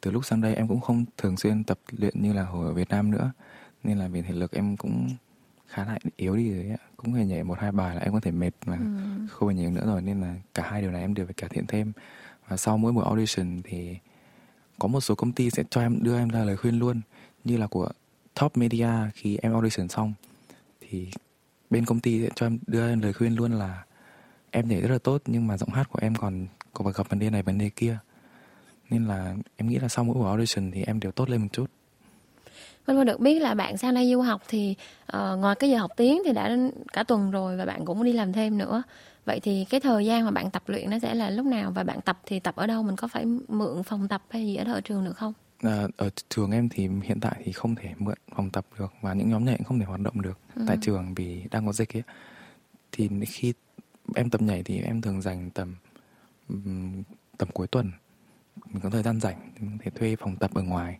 từ 0.00 0.10
lúc 0.10 0.24
sang 0.24 0.40
đây 0.40 0.54
em 0.54 0.68
cũng 0.68 0.80
không 0.80 1.04
thường 1.16 1.36
xuyên 1.36 1.64
tập 1.64 1.78
luyện 1.90 2.22
như 2.22 2.32
là 2.32 2.42
hồi 2.44 2.66
ở 2.66 2.72
Việt 2.72 2.88
Nam 2.88 3.10
nữa. 3.10 3.32
Nên 3.84 3.98
là 3.98 4.08
về 4.08 4.22
thể 4.22 4.32
lực 4.32 4.52
em 4.52 4.76
cũng 4.76 5.08
khá 5.66 5.84
là 5.84 5.98
yếu 6.16 6.36
đi 6.36 6.54
rồi 6.54 6.70
ạ. 6.70 6.82
Cũng 6.96 7.12
phải 7.14 7.26
nhảy 7.26 7.44
một 7.44 7.58
hai 7.58 7.72
bài 7.72 7.94
là 7.94 8.00
em 8.00 8.12
có 8.12 8.20
thể 8.20 8.30
mệt 8.30 8.50
mà 8.66 8.76
ừ. 8.76 9.26
không 9.30 9.48
phải 9.48 9.54
nhảy 9.54 9.70
nữa 9.70 9.86
rồi. 9.86 10.02
Nên 10.02 10.20
là 10.20 10.34
cả 10.54 10.62
hai 10.70 10.82
điều 10.82 10.90
này 10.90 11.00
em 11.00 11.14
đều 11.14 11.26
phải 11.26 11.34
cải 11.34 11.48
thiện 11.48 11.66
thêm. 11.68 11.92
Và 12.48 12.56
sau 12.56 12.78
mỗi 12.78 12.92
buổi 12.92 13.04
audition 13.04 13.62
thì 13.64 13.96
có 14.78 14.88
một 14.88 15.00
số 15.00 15.14
công 15.14 15.32
ty 15.32 15.50
sẽ 15.50 15.62
cho 15.70 15.80
em 15.80 16.02
đưa 16.02 16.18
em 16.18 16.28
ra 16.28 16.44
lời 16.44 16.56
khuyên 16.56 16.78
luôn. 16.78 17.00
Như 17.44 17.56
là 17.56 17.66
của 17.66 17.88
top 18.40 18.56
media 18.56 18.88
khi 19.14 19.38
em 19.42 19.52
audition 19.52 19.88
xong 19.88 20.12
thì 20.80 21.08
bên 21.70 21.84
công 21.84 22.00
ty 22.00 22.22
sẽ 22.22 22.28
cho 22.36 22.46
em 22.46 22.58
đưa 22.66 22.88
em 22.88 23.00
lời 23.00 23.12
khuyên 23.12 23.36
luôn 23.36 23.52
là 23.52 23.84
em 24.50 24.68
nhảy 24.68 24.80
rất 24.80 24.90
là 24.90 24.98
tốt 24.98 25.22
nhưng 25.26 25.46
mà 25.46 25.56
giọng 25.56 25.70
hát 25.70 25.88
của 25.90 25.98
em 26.02 26.14
còn 26.14 26.46
có 26.72 26.90
gặp 26.90 27.08
vấn 27.08 27.18
đề 27.18 27.30
này 27.30 27.42
vấn 27.42 27.58
đề 27.58 27.70
kia 27.76 27.98
nên 28.90 29.06
là 29.06 29.34
em 29.56 29.68
nghĩ 29.68 29.78
là 29.78 29.88
sau 29.88 30.04
mỗi 30.04 30.14
buổi 30.14 30.28
audition 30.28 30.70
thì 30.70 30.82
em 30.82 31.00
đều 31.00 31.12
tốt 31.12 31.30
lên 31.30 31.40
một 31.40 31.48
chút 31.52 31.70
Vân 32.86 32.96
Vân 32.96 33.06
được 33.06 33.20
biết 33.20 33.38
là 33.38 33.54
bạn 33.54 33.78
sang 33.78 33.94
đây 33.94 34.12
du 34.12 34.20
học 34.20 34.42
thì 34.48 34.74
uh, 35.16 35.38
ngoài 35.38 35.54
cái 35.54 35.70
giờ 35.70 35.78
học 35.78 35.90
tiếng 35.96 36.22
thì 36.24 36.32
đã 36.32 36.56
cả 36.92 37.02
tuần 37.02 37.30
rồi 37.30 37.56
và 37.56 37.64
bạn 37.64 37.84
cũng 37.84 38.04
đi 38.04 38.12
làm 38.12 38.32
thêm 38.32 38.58
nữa. 38.58 38.82
Vậy 39.24 39.40
thì 39.40 39.66
cái 39.70 39.80
thời 39.80 40.06
gian 40.06 40.24
mà 40.24 40.30
bạn 40.30 40.50
tập 40.50 40.62
luyện 40.66 40.90
nó 40.90 40.98
sẽ 40.98 41.14
là 41.14 41.30
lúc 41.30 41.46
nào 41.46 41.72
và 41.74 41.82
bạn 41.82 42.00
tập 42.00 42.18
thì 42.26 42.40
tập 42.40 42.56
ở 42.56 42.66
đâu? 42.66 42.82
Mình 42.82 42.96
có 42.96 43.08
phải 43.08 43.24
mượn 43.48 43.82
phòng 43.82 44.08
tập 44.08 44.22
hay 44.30 44.46
gì 44.46 44.56
ở 44.56 44.72
ở 44.72 44.80
trường 44.80 45.04
được 45.04 45.16
không? 45.16 45.32
À, 45.62 45.88
ở 45.96 46.10
trường 46.28 46.50
em 46.50 46.68
thì 46.68 46.88
hiện 47.02 47.20
tại 47.20 47.42
thì 47.44 47.52
không 47.52 47.74
thể 47.74 47.94
mượn 47.98 48.16
phòng 48.36 48.50
tập 48.50 48.66
được 48.78 48.92
và 49.00 49.14
những 49.14 49.30
nhóm 49.30 49.44
nhảy 49.44 49.56
cũng 49.56 49.64
không 49.64 49.78
thể 49.78 49.84
hoạt 49.84 50.00
động 50.00 50.22
được 50.22 50.38
ừ. 50.54 50.64
tại 50.66 50.78
trường 50.80 51.14
vì 51.14 51.44
đang 51.50 51.66
có 51.66 51.72
dịch 51.72 51.96
ấy. 51.96 52.02
Thì 52.92 53.08
khi 53.28 53.52
em 54.14 54.30
tập 54.30 54.42
nhảy 54.42 54.62
thì 54.62 54.80
em 54.80 55.00
thường 55.00 55.22
dành 55.22 55.50
tầm 55.50 55.74
tầm 57.38 57.48
cuối 57.54 57.66
tuần. 57.66 57.92
Mình 58.66 58.82
có 58.82 58.90
thời 58.90 59.02
gian 59.02 59.20
rảnh 59.20 59.50
mình 59.60 59.70
có 59.70 59.84
thể 59.84 59.90
thuê 59.90 60.16
phòng 60.16 60.36
tập 60.36 60.54
ở 60.54 60.62
ngoài. 60.62 60.98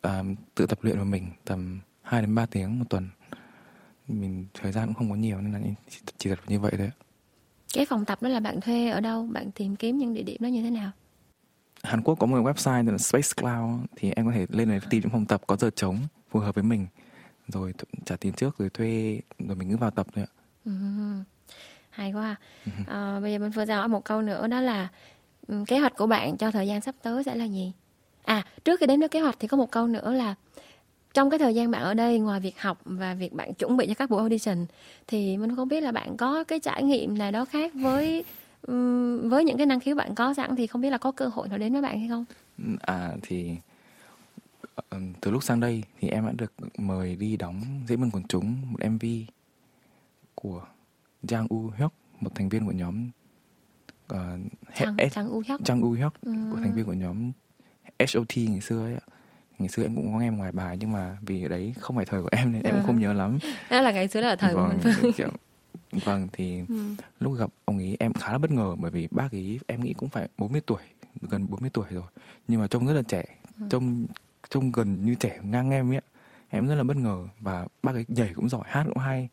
À, 0.00 0.22
tự 0.54 0.66
tập 0.66 0.78
luyện 0.82 0.98
của 0.98 1.04
mình 1.04 1.30
tầm 1.44 1.80
2 2.02 2.20
đến 2.20 2.34
3 2.34 2.46
tiếng 2.46 2.78
một 2.78 2.84
tuần. 2.90 3.08
Mình 4.08 4.46
thời 4.54 4.72
gian 4.72 4.86
cũng 4.86 4.94
không 4.94 5.10
có 5.10 5.16
nhiều 5.16 5.40
nên 5.40 5.52
là 5.52 5.60
chỉ, 5.88 5.98
chỉ 6.18 6.30
thật 6.30 6.38
như 6.46 6.60
vậy 6.60 6.72
thôi 6.78 6.90
cái 7.74 7.86
phòng 7.86 8.04
tập 8.04 8.22
đó 8.22 8.28
là 8.28 8.40
bạn 8.40 8.60
thuê 8.60 8.88
ở 8.88 9.00
đâu? 9.00 9.28
Bạn 9.32 9.50
tìm 9.50 9.76
kiếm 9.76 9.98
những 9.98 10.14
địa 10.14 10.22
điểm 10.22 10.36
đó 10.40 10.46
như 10.46 10.62
thế 10.62 10.70
nào 10.70 10.90
Hàn 11.82 12.02
Quốc 12.02 12.14
có 12.14 12.26
một 12.26 12.36
website 12.36 12.86
tên 12.86 12.94
là 12.94 12.98
Space 12.98 13.28
Cloud 13.36 13.80
thì 13.96 14.12
em 14.16 14.26
có 14.26 14.32
thể 14.32 14.46
lên 14.48 14.68
này 14.68 14.80
tìm 14.90 15.02
những 15.02 15.10
phòng 15.10 15.26
tập 15.26 15.42
có 15.46 15.56
giờ 15.56 15.70
trống 15.76 15.98
phù 16.30 16.40
hợp 16.40 16.54
với 16.54 16.64
mình 16.64 16.86
rồi 17.48 17.74
trả 18.04 18.16
tiền 18.16 18.32
trước 18.32 18.58
rồi 18.58 18.70
thuê 18.70 19.20
rồi 19.38 19.56
mình 19.56 19.70
cứ 19.70 19.76
vào 19.76 19.90
tập 19.90 20.06
thôi 20.14 20.24
ạ. 20.28 20.32
Ừ. 20.64 20.72
Hay 21.90 22.12
quá. 22.12 22.36
À, 22.86 23.20
bây 23.22 23.32
giờ 23.32 23.38
mình 23.38 23.50
vừa 23.50 23.64
ra 23.64 23.76
hỏi 23.76 23.88
một 23.88 24.04
câu 24.04 24.22
nữa 24.22 24.46
đó 24.46 24.60
là 24.60 24.88
kế 25.66 25.78
hoạch 25.78 25.96
của 25.96 26.06
bạn 26.06 26.36
cho 26.36 26.50
thời 26.50 26.66
gian 26.66 26.80
sắp 26.80 26.94
tới 27.02 27.24
sẽ 27.24 27.34
là 27.34 27.44
gì? 27.44 27.72
À, 28.24 28.44
trước 28.64 28.80
khi 28.80 28.86
đến 28.86 29.00
với 29.00 29.08
kế 29.08 29.20
hoạch 29.20 29.36
thì 29.38 29.48
có 29.48 29.56
một 29.56 29.70
câu 29.70 29.86
nữa 29.86 30.12
là 30.12 30.34
trong 31.14 31.30
cái 31.30 31.38
thời 31.38 31.54
gian 31.54 31.70
bạn 31.70 31.82
ở 31.82 31.94
đây 31.94 32.18
ngoài 32.18 32.40
việc 32.40 32.60
học 32.60 32.80
và 32.84 33.14
việc 33.14 33.32
bạn 33.32 33.54
chuẩn 33.54 33.76
bị 33.76 33.86
cho 33.86 33.94
các 33.94 34.10
buổi 34.10 34.20
audition 34.20 34.66
thì 35.06 35.36
mình 35.36 35.56
không 35.56 35.68
biết 35.68 35.80
là 35.80 35.92
bạn 35.92 36.16
có 36.16 36.44
cái 36.44 36.60
trải 36.60 36.82
nghiệm 36.82 37.18
nào 37.18 37.30
đó 37.30 37.44
khác 37.44 37.72
với 37.74 38.24
với 39.28 39.44
những 39.44 39.56
cái 39.56 39.66
năng 39.66 39.80
khiếu 39.80 39.94
bạn 39.94 40.14
có 40.14 40.34
sẵn 40.34 40.56
thì 40.56 40.66
không 40.66 40.80
biết 40.80 40.90
là 40.90 40.98
có 40.98 41.12
cơ 41.12 41.26
hội 41.26 41.48
nào 41.48 41.58
đến 41.58 41.72
với 41.72 41.82
bạn 41.82 41.98
hay 41.98 42.08
không? 42.08 42.24
À 42.80 43.12
thì 43.22 43.56
ờ, 44.74 44.98
từ 45.20 45.30
lúc 45.30 45.42
sang 45.42 45.60
đây 45.60 45.82
thì 46.00 46.08
em 46.08 46.26
đã 46.26 46.32
được 46.32 46.52
mời 46.78 47.16
đi 47.16 47.36
đóng 47.36 47.62
diễn 47.88 48.00
viên 48.00 48.10
quần 48.10 48.24
chúng 48.28 48.56
một 48.72 48.78
MV 48.90 49.04
của 50.34 50.62
Jang 51.22 51.46
U 51.48 51.70
Hyuk, 51.78 51.92
một 52.20 52.34
thành 52.34 52.48
viên 52.48 52.66
của 52.66 52.72
nhóm 52.72 53.10
uh, 54.12 54.18
Jang, 54.74 55.30
U 55.30 55.42
Hyuk, 55.46 55.60
Jang 55.60 55.82
U 55.82 55.90
Hyuk, 55.90 56.12
ừ. 56.22 56.32
của 56.52 56.58
thành 56.62 56.74
viên 56.74 56.84
của 56.84 56.92
nhóm 56.92 57.32
HOT 57.98 58.36
ngày 58.36 58.60
xưa 58.60 58.84
ấy 58.84 58.96
ngày 59.60 59.68
xưa 59.68 59.82
em 59.82 59.94
cũng 59.96 60.12
có 60.12 60.18
nghe 60.18 60.30
ngoài 60.30 60.52
bài 60.52 60.76
nhưng 60.80 60.92
mà 60.92 61.16
vì 61.22 61.48
đấy 61.48 61.74
không 61.80 61.96
phải 61.96 62.04
thời 62.04 62.22
của 62.22 62.28
em 62.32 62.52
nên 62.52 62.62
em 62.62 62.74
cũng 62.74 62.86
không 62.86 63.00
nhớ 63.00 63.12
lắm. 63.12 63.38
Đó 63.70 63.80
là 63.80 63.90
ngày 63.90 64.08
xưa 64.08 64.20
là 64.20 64.36
thời 64.36 64.54
vâng, 64.54 64.78
của 64.84 64.90
mình. 65.02 65.12
kiểu, 65.16 65.28
vâng 65.92 66.28
thì 66.32 66.62
ừ. 66.68 66.94
lúc 67.20 67.38
gặp 67.38 67.50
ông 67.64 67.78
ấy 67.78 67.96
em 68.00 68.12
khá 68.12 68.32
là 68.32 68.38
bất 68.38 68.50
ngờ 68.50 68.76
bởi 68.78 68.90
vì 68.90 69.08
bác 69.10 69.32
ấy 69.32 69.60
em 69.66 69.84
nghĩ 69.84 69.92
cũng 69.92 70.08
phải 70.08 70.28
40 70.38 70.60
tuổi 70.66 70.82
gần 71.20 71.46
40 71.50 71.70
tuổi 71.70 71.86
rồi 71.90 72.04
nhưng 72.48 72.60
mà 72.60 72.66
trông 72.66 72.86
rất 72.86 72.92
là 72.92 73.02
trẻ 73.02 73.24
ừ. 73.60 73.66
trông 73.70 74.06
trông 74.50 74.72
gần 74.72 75.04
như 75.04 75.14
trẻ 75.14 75.38
ngang 75.44 75.70
em 75.70 75.92
ấy 75.92 76.00
em 76.48 76.68
rất 76.68 76.74
là 76.74 76.82
bất 76.82 76.96
ngờ 76.96 77.28
và 77.40 77.66
bác 77.82 77.94
ấy 77.94 78.04
nhảy 78.08 78.32
cũng 78.34 78.48
giỏi 78.48 78.62
hát 78.64 78.84
cũng 78.86 78.98
hay 78.98 79.28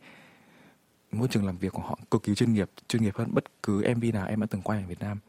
môi 1.11 1.27
trường 1.27 1.45
làm 1.45 1.57
việc 1.57 1.73
của 1.73 1.81
họ 1.81 1.99
cực 2.11 2.23
kỳ 2.23 2.35
chuyên 2.35 2.53
nghiệp 2.53 2.69
chuyên 2.87 3.03
nghiệp 3.03 3.15
hơn 3.15 3.29
bất 3.33 3.63
cứ 3.63 3.93
mv 3.95 4.03
nào 4.13 4.27
em 4.27 4.39
đã 4.41 4.47
từng 4.49 4.61
quay 4.61 4.81
ở 4.81 4.87
Việt 4.87 4.99
Nam 4.99 5.19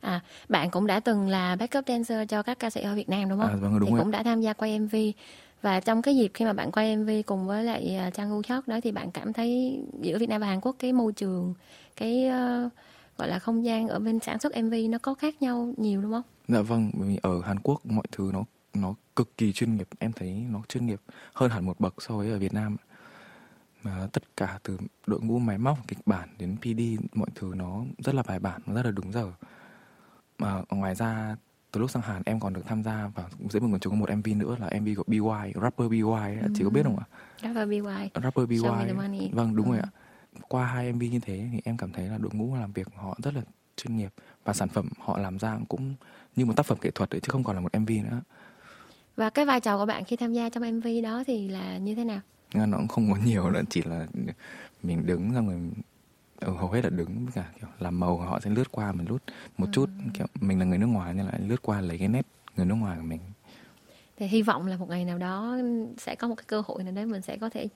À, 0.00 0.20
bạn 0.48 0.70
cũng 0.70 0.86
đã 0.86 1.00
từng 1.00 1.28
là 1.28 1.56
backup 1.56 1.84
dancer 1.88 2.28
cho 2.28 2.42
các 2.42 2.58
ca 2.58 2.70
sĩ 2.70 2.80
ở 2.80 2.94
Việt 2.94 3.08
Nam 3.08 3.28
đúng 3.28 3.40
không? 3.40 3.48
À, 3.48 3.56
vâng, 3.56 3.78
đúng 3.78 3.88
thì 3.88 3.94
rồi. 3.94 4.00
cũng 4.00 4.10
đã 4.10 4.22
tham 4.22 4.40
gia 4.40 4.52
quay 4.52 4.78
MV 4.78 4.94
và 5.62 5.80
trong 5.80 6.02
cái 6.02 6.16
dịp 6.16 6.30
khi 6.34 6.44
mà 6.44 6.52
bạn 6.52 6.72
quay 6.72 6.96
MV 6.96 7.10
cùng 7.26 7.46
với 7.46 7.64
lại 7.64 7.96
à, 7.96 8.10
Trang 8.10 8.30
U 8.30 8.42
Chót 8.42 8.68
đó 8.68 8.78
thì 8.82 8.92
bạn 8.92 9.10
cảm 9.10 9.32
thấy 9.32 9.80
giữa 10.00 10.18
Việt 10.18 10.28
Nam 10.28 10.40
và 10.40 10.46
Hàn 10.46 10.60
Quốc 10.60 10.76
cái 10.78 10.92
môi 10.92 11.12
trường 11.12 11.54
cái 11.96 12.28
uh, 12.28 12.72
gọi 13.18 13.28
là 13.28 13.38
không 13.38 13.64
gian 13.64 13.88
ở 13.88 13.98
bên 13.98 14.20
sản 14.20 14.38
xuất 14.38 14.56
MV 14.56 14.74
nó 14.90 14.98
có 14.98 15.14
khác 15.14 15.42
nhau 15.42 15.74
nhiều 15.76 16.02
đúng 16.02 16.12
không? 16.12 16.22
Dạ 16.48 16.60
vâng, 16.60 16.90
vì 16.94 17.18
ở 17.22 17.40
Hàn 17.40 17.58
Quốc 17.58 17.86
mọi 17.86 18.04
thứ 18.12 18.30
nó 18.32 18.44
nó 18.74 18.94
cực 19.16 19.36
kỳ 19.36 19.52
chuyên 19.52 19.76
nghiệp, 19.76 19.88
em 19.98 20.12
thấy 20.12 20.46
nó 20.50 20.62
chuyên 20.68 20.86
nghiệp 20.86 21.00
hơn 21.32 21.50
hẳn 21.50 21.66
một 21.66 21.80
bậc 21.80 22.02
so 22.02 22.16
với 22.16 22.30
ở 22.30 22.38
Việt 22.38 22.54
Nam. 22.54 22.76
Mà 23.82 24.08
tất 24.12 24.22
cả 24.36 24.58
từ 24.62 24.78
đội 25.06 25.20
ngũ 25.20 25.38
máy 25.38 25.58
móc, 25.58 25.78
kịch 25.88 25.98
bản 26.06 26.28
đến 26.38 26.56
PD 26.56 26.80
mọi 27.14 27.28
thứ 27.34 27.52
nó 27.56 27.84
rất 27.98 28.14
là 28.14 28.22
bài 28.22 28.38
bản, 28.38 28.60
nó 28.66 28.74
rất 28.74 28.84
là 28.84 28.90
đúng 28.90 29.12
giờ 29.12 29.32
mà 30.38 30.62
ngoài 30.70 30.94
ra 30.94 31.36
từ 31.76 31.80
lúc 31.80 31.90
sang 31.90 32.02
Hàn 32.02 32.22
em 32.26 32.40
còn 32.40 32.52
được 32.52 32.66
tham 32.66 32.82
gia 32.82 33.10
vào 33.14 33.28
diễn 33.50 33.62
viên 33.62 33.72
quần 33.72 33.80
chúng 33.80 33.92
có 33.92 33.96
một 33.96 34.10
MV 34.16 34.28
nữa 34.36 34.56
là 34.60 34.70
MV 34.80 34.88
của 34.96 35.02
BY 35.06 35.52
rapper 35.62 35.90
BY 35.90 36.00
ấy, 36.00 36.38
ừ. 36.42 36.48
chị 36.54 36.64
có 36.64 36.70
biết 36.70 36.82
không 36.84 36.98
ạ? 36.98 37.06
Rapper 37.42 37.68
BY. 37.68 37.80
Rapper 38.22 38.48
BY. 38.48 38.58
Vâng 39.32 39.56
đúng 39.56 39.66
ừ. 39.66 39.70
rồi 39.70 39.78
ạ. 39.78 39.88
Qua 40.48 40.66
hai 40.66 40.92
MV 40.92 41.02
như 41.02 41.20
thế 41.22 41.48
thì 41.52 41.60
em 41.64 41.76
cảm 41.76 41.92
thấy 41.92 42.08
là 42.08 42.18
đội 42.18 42.30
ngũ 42.34 42.54
làm 42.54 42.72
việc 42.72 42.88
họ 42.94 43.18
rất 43.22 43.34
là 43.34 43.42
chuyên 43.76 43.96
nghiệp 43.96 44.12
và 44.44 44.52
sản 44.52 44.68
phẩm 44.68 44.88
họ 44.98 45.18
làm 45.18 45.38
ra 45.38 45.58
cũng 45.68 45.94
như 46.36 46.46
một 46.46 46.52
tác 46.56 46.66
phẩm 46.66 46.78
nghệ 46.82 46.90
thuật 46.90 47.14
ấy, 47.14 47.20
chứ 47.20 47.28
không 47.30 47.44
còn 47.44 47.56
là 47.56 47.62
một 47.62 47.78
MV 47.78 47.90
nữa. 47.90 48.20
Và 49.16 49.30
cái 49.30 49.44
vai 49.44 49.60
trò 49.60 49.78
của 49.78 49.86
bạn 49.86 50.04
khi 50.04 50.16
tham 50.16 50.32
gia 50.32 50.48
trong 50.48 50.78
MV 50.78 50.86
đó 51.02 51.24
thì 51.26 51.48
là 51.48 51.78
như 51.78 51.94
thế 51.94 52.04
nào? 52.04 52.20
Nó 52.54 52.76
cũng 52.76 52.88
không 52.88 53.12
có 53.12 53.18
nhiều 53.24 53.50
nữa 53.50 53.62
chỉ 53.70 53.82
là 53.82 54.06
mình 54.82 55.06
đứng 55.06 55.32
ra 55.32 55.40
người 55.40 55.58
ừ, 56.40 56.52
hầu 56.52 56.70
hết 56.70 56.84
là 56.84 56.90
đứng 56.90 57.26
cả 57.34 57.44
kiểu 57.60 57.68
làm 57.78 58.00
màu 58.00 58.18
họ 58.18 58.40
sẽ 58.40 58.50
lướt 58.50 58.72
qua 58.72 58.92
mình 58.92 59.08
lút 59.08 59.22
một 59.58 59.66
ừ. 59.66 59.70
chút 59.72 59.90
kiểu 60.14 60.26
mình 60.40 60.58
là 60.58 60.64
người 60.64 60.78
nước 60.78 60.86
ngoài 60.86 61.14
nên 61.14 61.26
lại 61.26 61.40
lướt 61.40 61.62
qua 61.62 61.80
lấy 61.80 61.98
cái 61.98 62.08
nét 62.08 62.26
người 62.56 62.66
nước 62.66 62.74
ngoài 62.74 62.96
của 62.96 63.06
mình. 63.06 63.20
Thì 64.16 64.26
hy 64.26 64.42
vọng 64.42 64.66
là 64.66 64.76
một 64.76 64.88
ngày 64.88 65.04
nào 65.04 65.18
đó 65.18 65.58
sẽ 65.98 66.14
có 66.14 66.28
một 66.28 66.34
cái 66.34 66.44
cơ 66.46 66.62
hội 66.66 66.84
nào 66.84 66.92
đấy 66.92 67.06
mình 67.06 67.22
sẽ 67.22 67.36
có 67.36 67.48
thể 67.48 67.68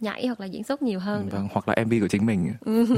nhảy 0.00 0.26
hoặc 0.26 0.40
là 0.40 0.46
diễn 0.46 0.64
xuất 0.64 0.82
nhiều 0.82 1.00
hơn 1.00 1.28
vâng, 1.28 1.48
hoặc 1.52 1.68
là 1.68 1.84
mv 1.84 1.92
của 2.00 2.08
chính 2.08 2.26
mình. 2.26 2.52
Ừ. 2.60 2.86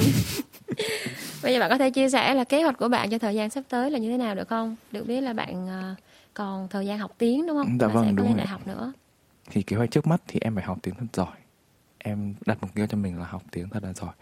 bây 1.43 1.55
giờ 1.55 1.61
bạn 1.61 1.71
có 1.71 1.79
thể 1.79 1.91
chia 1.91 2.11
sẻ 2.11 2.35
là 2.35 2.45
kế 2.45 2.63
hoạch 2.63 2.79
của 2.79 2.89
bạn 2.89 3.11
cho 3.11 3.19
thời 3.19 3.35
gian 3.35 3.51
sắp 3.51 3.65
tới 3.69 3.91
là 3.91 3.99
như 3.99 4.11
thế 4.11 4.19
nào 4.19 4.35
được 4.35 4.49
không? 4.49 4.77
Được 4.93 5.07
biết 5.07 5.21
là 5.21 5.33
bạn 5.33 5.69
ờ, 5.69 5.95
còn 6.35 6.69
thời 6.69 6.87
gian 6.87 6.99
học 6.99 7.15
tiếng 7.19 7.47
đúng 7.47 7.57
không? 7.57 7.79
Dạ 7.81 7.87
bạn 7.87 7.97
vâng 7.97 8.05
sẽ 8.07 8.13
đúng 8.13 8.37
đại 8.37 8.47
học 8.47 8.67
nữa. 8.67 8.93
Thì 9.51 9.63
kế 9.63 9.77
hoạch 9.77 9.91
trước 9.91 10.07
mắt 10.07 10.23
thì 10.29 10.41
em 10.43 10.55
phải 10.55 10.65
học 10.65 10.79
tiếng 10.83 10.95
thật 10.95 11.07
giỏi. 11.13 11.37
Em 11.99 12.35
đặt 12.47 12.59
mục 12.61 12.75
tiêu 12.75 12.87
cho 12.87 12.99
mình 12.99 13.19
là 13.19 13.27
học 13.27 13.43
tiếng 13.51 13.69
thật 13.69 13.85
là 13.85 13.93
giỏi 13.93 14.13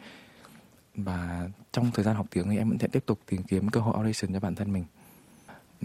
và 0.97 1.49
trong 1.73 1.91
thời 1.95 2.05
gian 2.05 2.17
học 2.17 2.27
tiếng 2.31 2.51
thì 2.51 2.57
em 2.57 2.69
vẫn 2.69 2.79
sẽ 2.79 2.89
tiếp 2.89 3.03
tục 3.07 3.19
tìm 3.27 3.43
kiếm 3.43 3.69
cơ 3.69 3.81
hội 3.81 3.95
audition 3.95 4.33
cho 4.33 4.41
bản 4.41 4.55
thân 4.55 4.73
mình. 4.73 4.85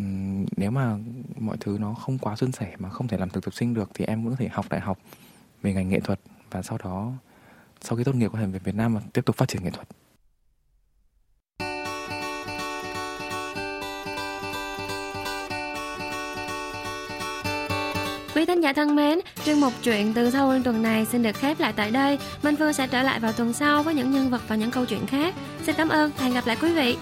Uhm, 0.01 0.45
nếu 0.57 0.71
mà 0.71 0.97
mọi 1.39 1.57
thứ 1.59 1.77
nó 1.79 1.93
không 1.93 2.17
quá 2.17 2.35
suôn 2.35 2.51
sẻ 2.51 2.75
mà 2.79 2.89
không 2.89 3.07
thể 3.07 3.17
làm 3.17 3.29
thực 3.29 3.43
tập 3.43 3.53
sinh 3.53 3.73
được 3.73 3.89
thì 3.93 4.05
em 4.05 4.23
cũng 4.23 4.31
có 4.31 4.35
thể 4.39 4.47
học 4.47 4.65
đại 4.69 4.79
học 4.79 4.99
về 5.61 5.73
ngành 5.73 5.89
nghệ 5.89 5.99
thuật. 5.99 6.19
Và 6.51 6.61
sau 6.61 6.77
đó 6.77 7.13
sau 7.81 7.97
khi 7.97 8.03
tốt 8.03 8.15
nghiệp 8.15 8.31
có 8.33 8.39
thể 8.39 8.45
về 8.45 8.59
Việt 8.59 8.75
Nam 8.75 8.95
và 8.95 9.01
tiếp 9.13 9.25
tục 9.25 9.35
phát 9.35 9.49
triển 9.49 9.63
nghệ 9.63 9.69
thuật. 9.69 9.87
Quý 18.35 18.45
thính 18.45 18.61
giả 18.61 18.73
thân 18.73 18.95
mến, 18.95 19.19
chuyên 19.45 19.59
mục 19.59 19.73
chuyện 19.83 20.13
từ 20.13 20.31
Seoul 20.31 20.61
tuần 20.61 20.83
này 20.83 21.05
xin 21.05 21.23
được 21.23 21.35
khép 21.35 21.59
lại 21.59 21.73
tại 21.75 21.91
đây. 21.91 22.19
Minh 22.43 22.55
Phương 22.55 22.73
sẽ 22.73 22.87
trở 22.87 23.03
lại 23.03 23.19
vào 23.19 23.33
tuần 23.33 23.53
sau 23.53 23.83
với 23.83 23.93
những 23.93 24.11
nhân 24.11 24.29
vật 24.29 24.41
và 24.47 24.55
những 24.55 24.71
câu 24.71 24.85
chuyện 24.85 25.05
khác. 25.07 25.33
Xin 25.65 25.75
cảm 25.75 25.89
ơn 25.89 26.11
và 26.17 26.23
hẹn 26.23 26.33
gặp 26.33 26.47
lại 26.47 26.57
quý 26.61 26.73
vị. 26.73 26.97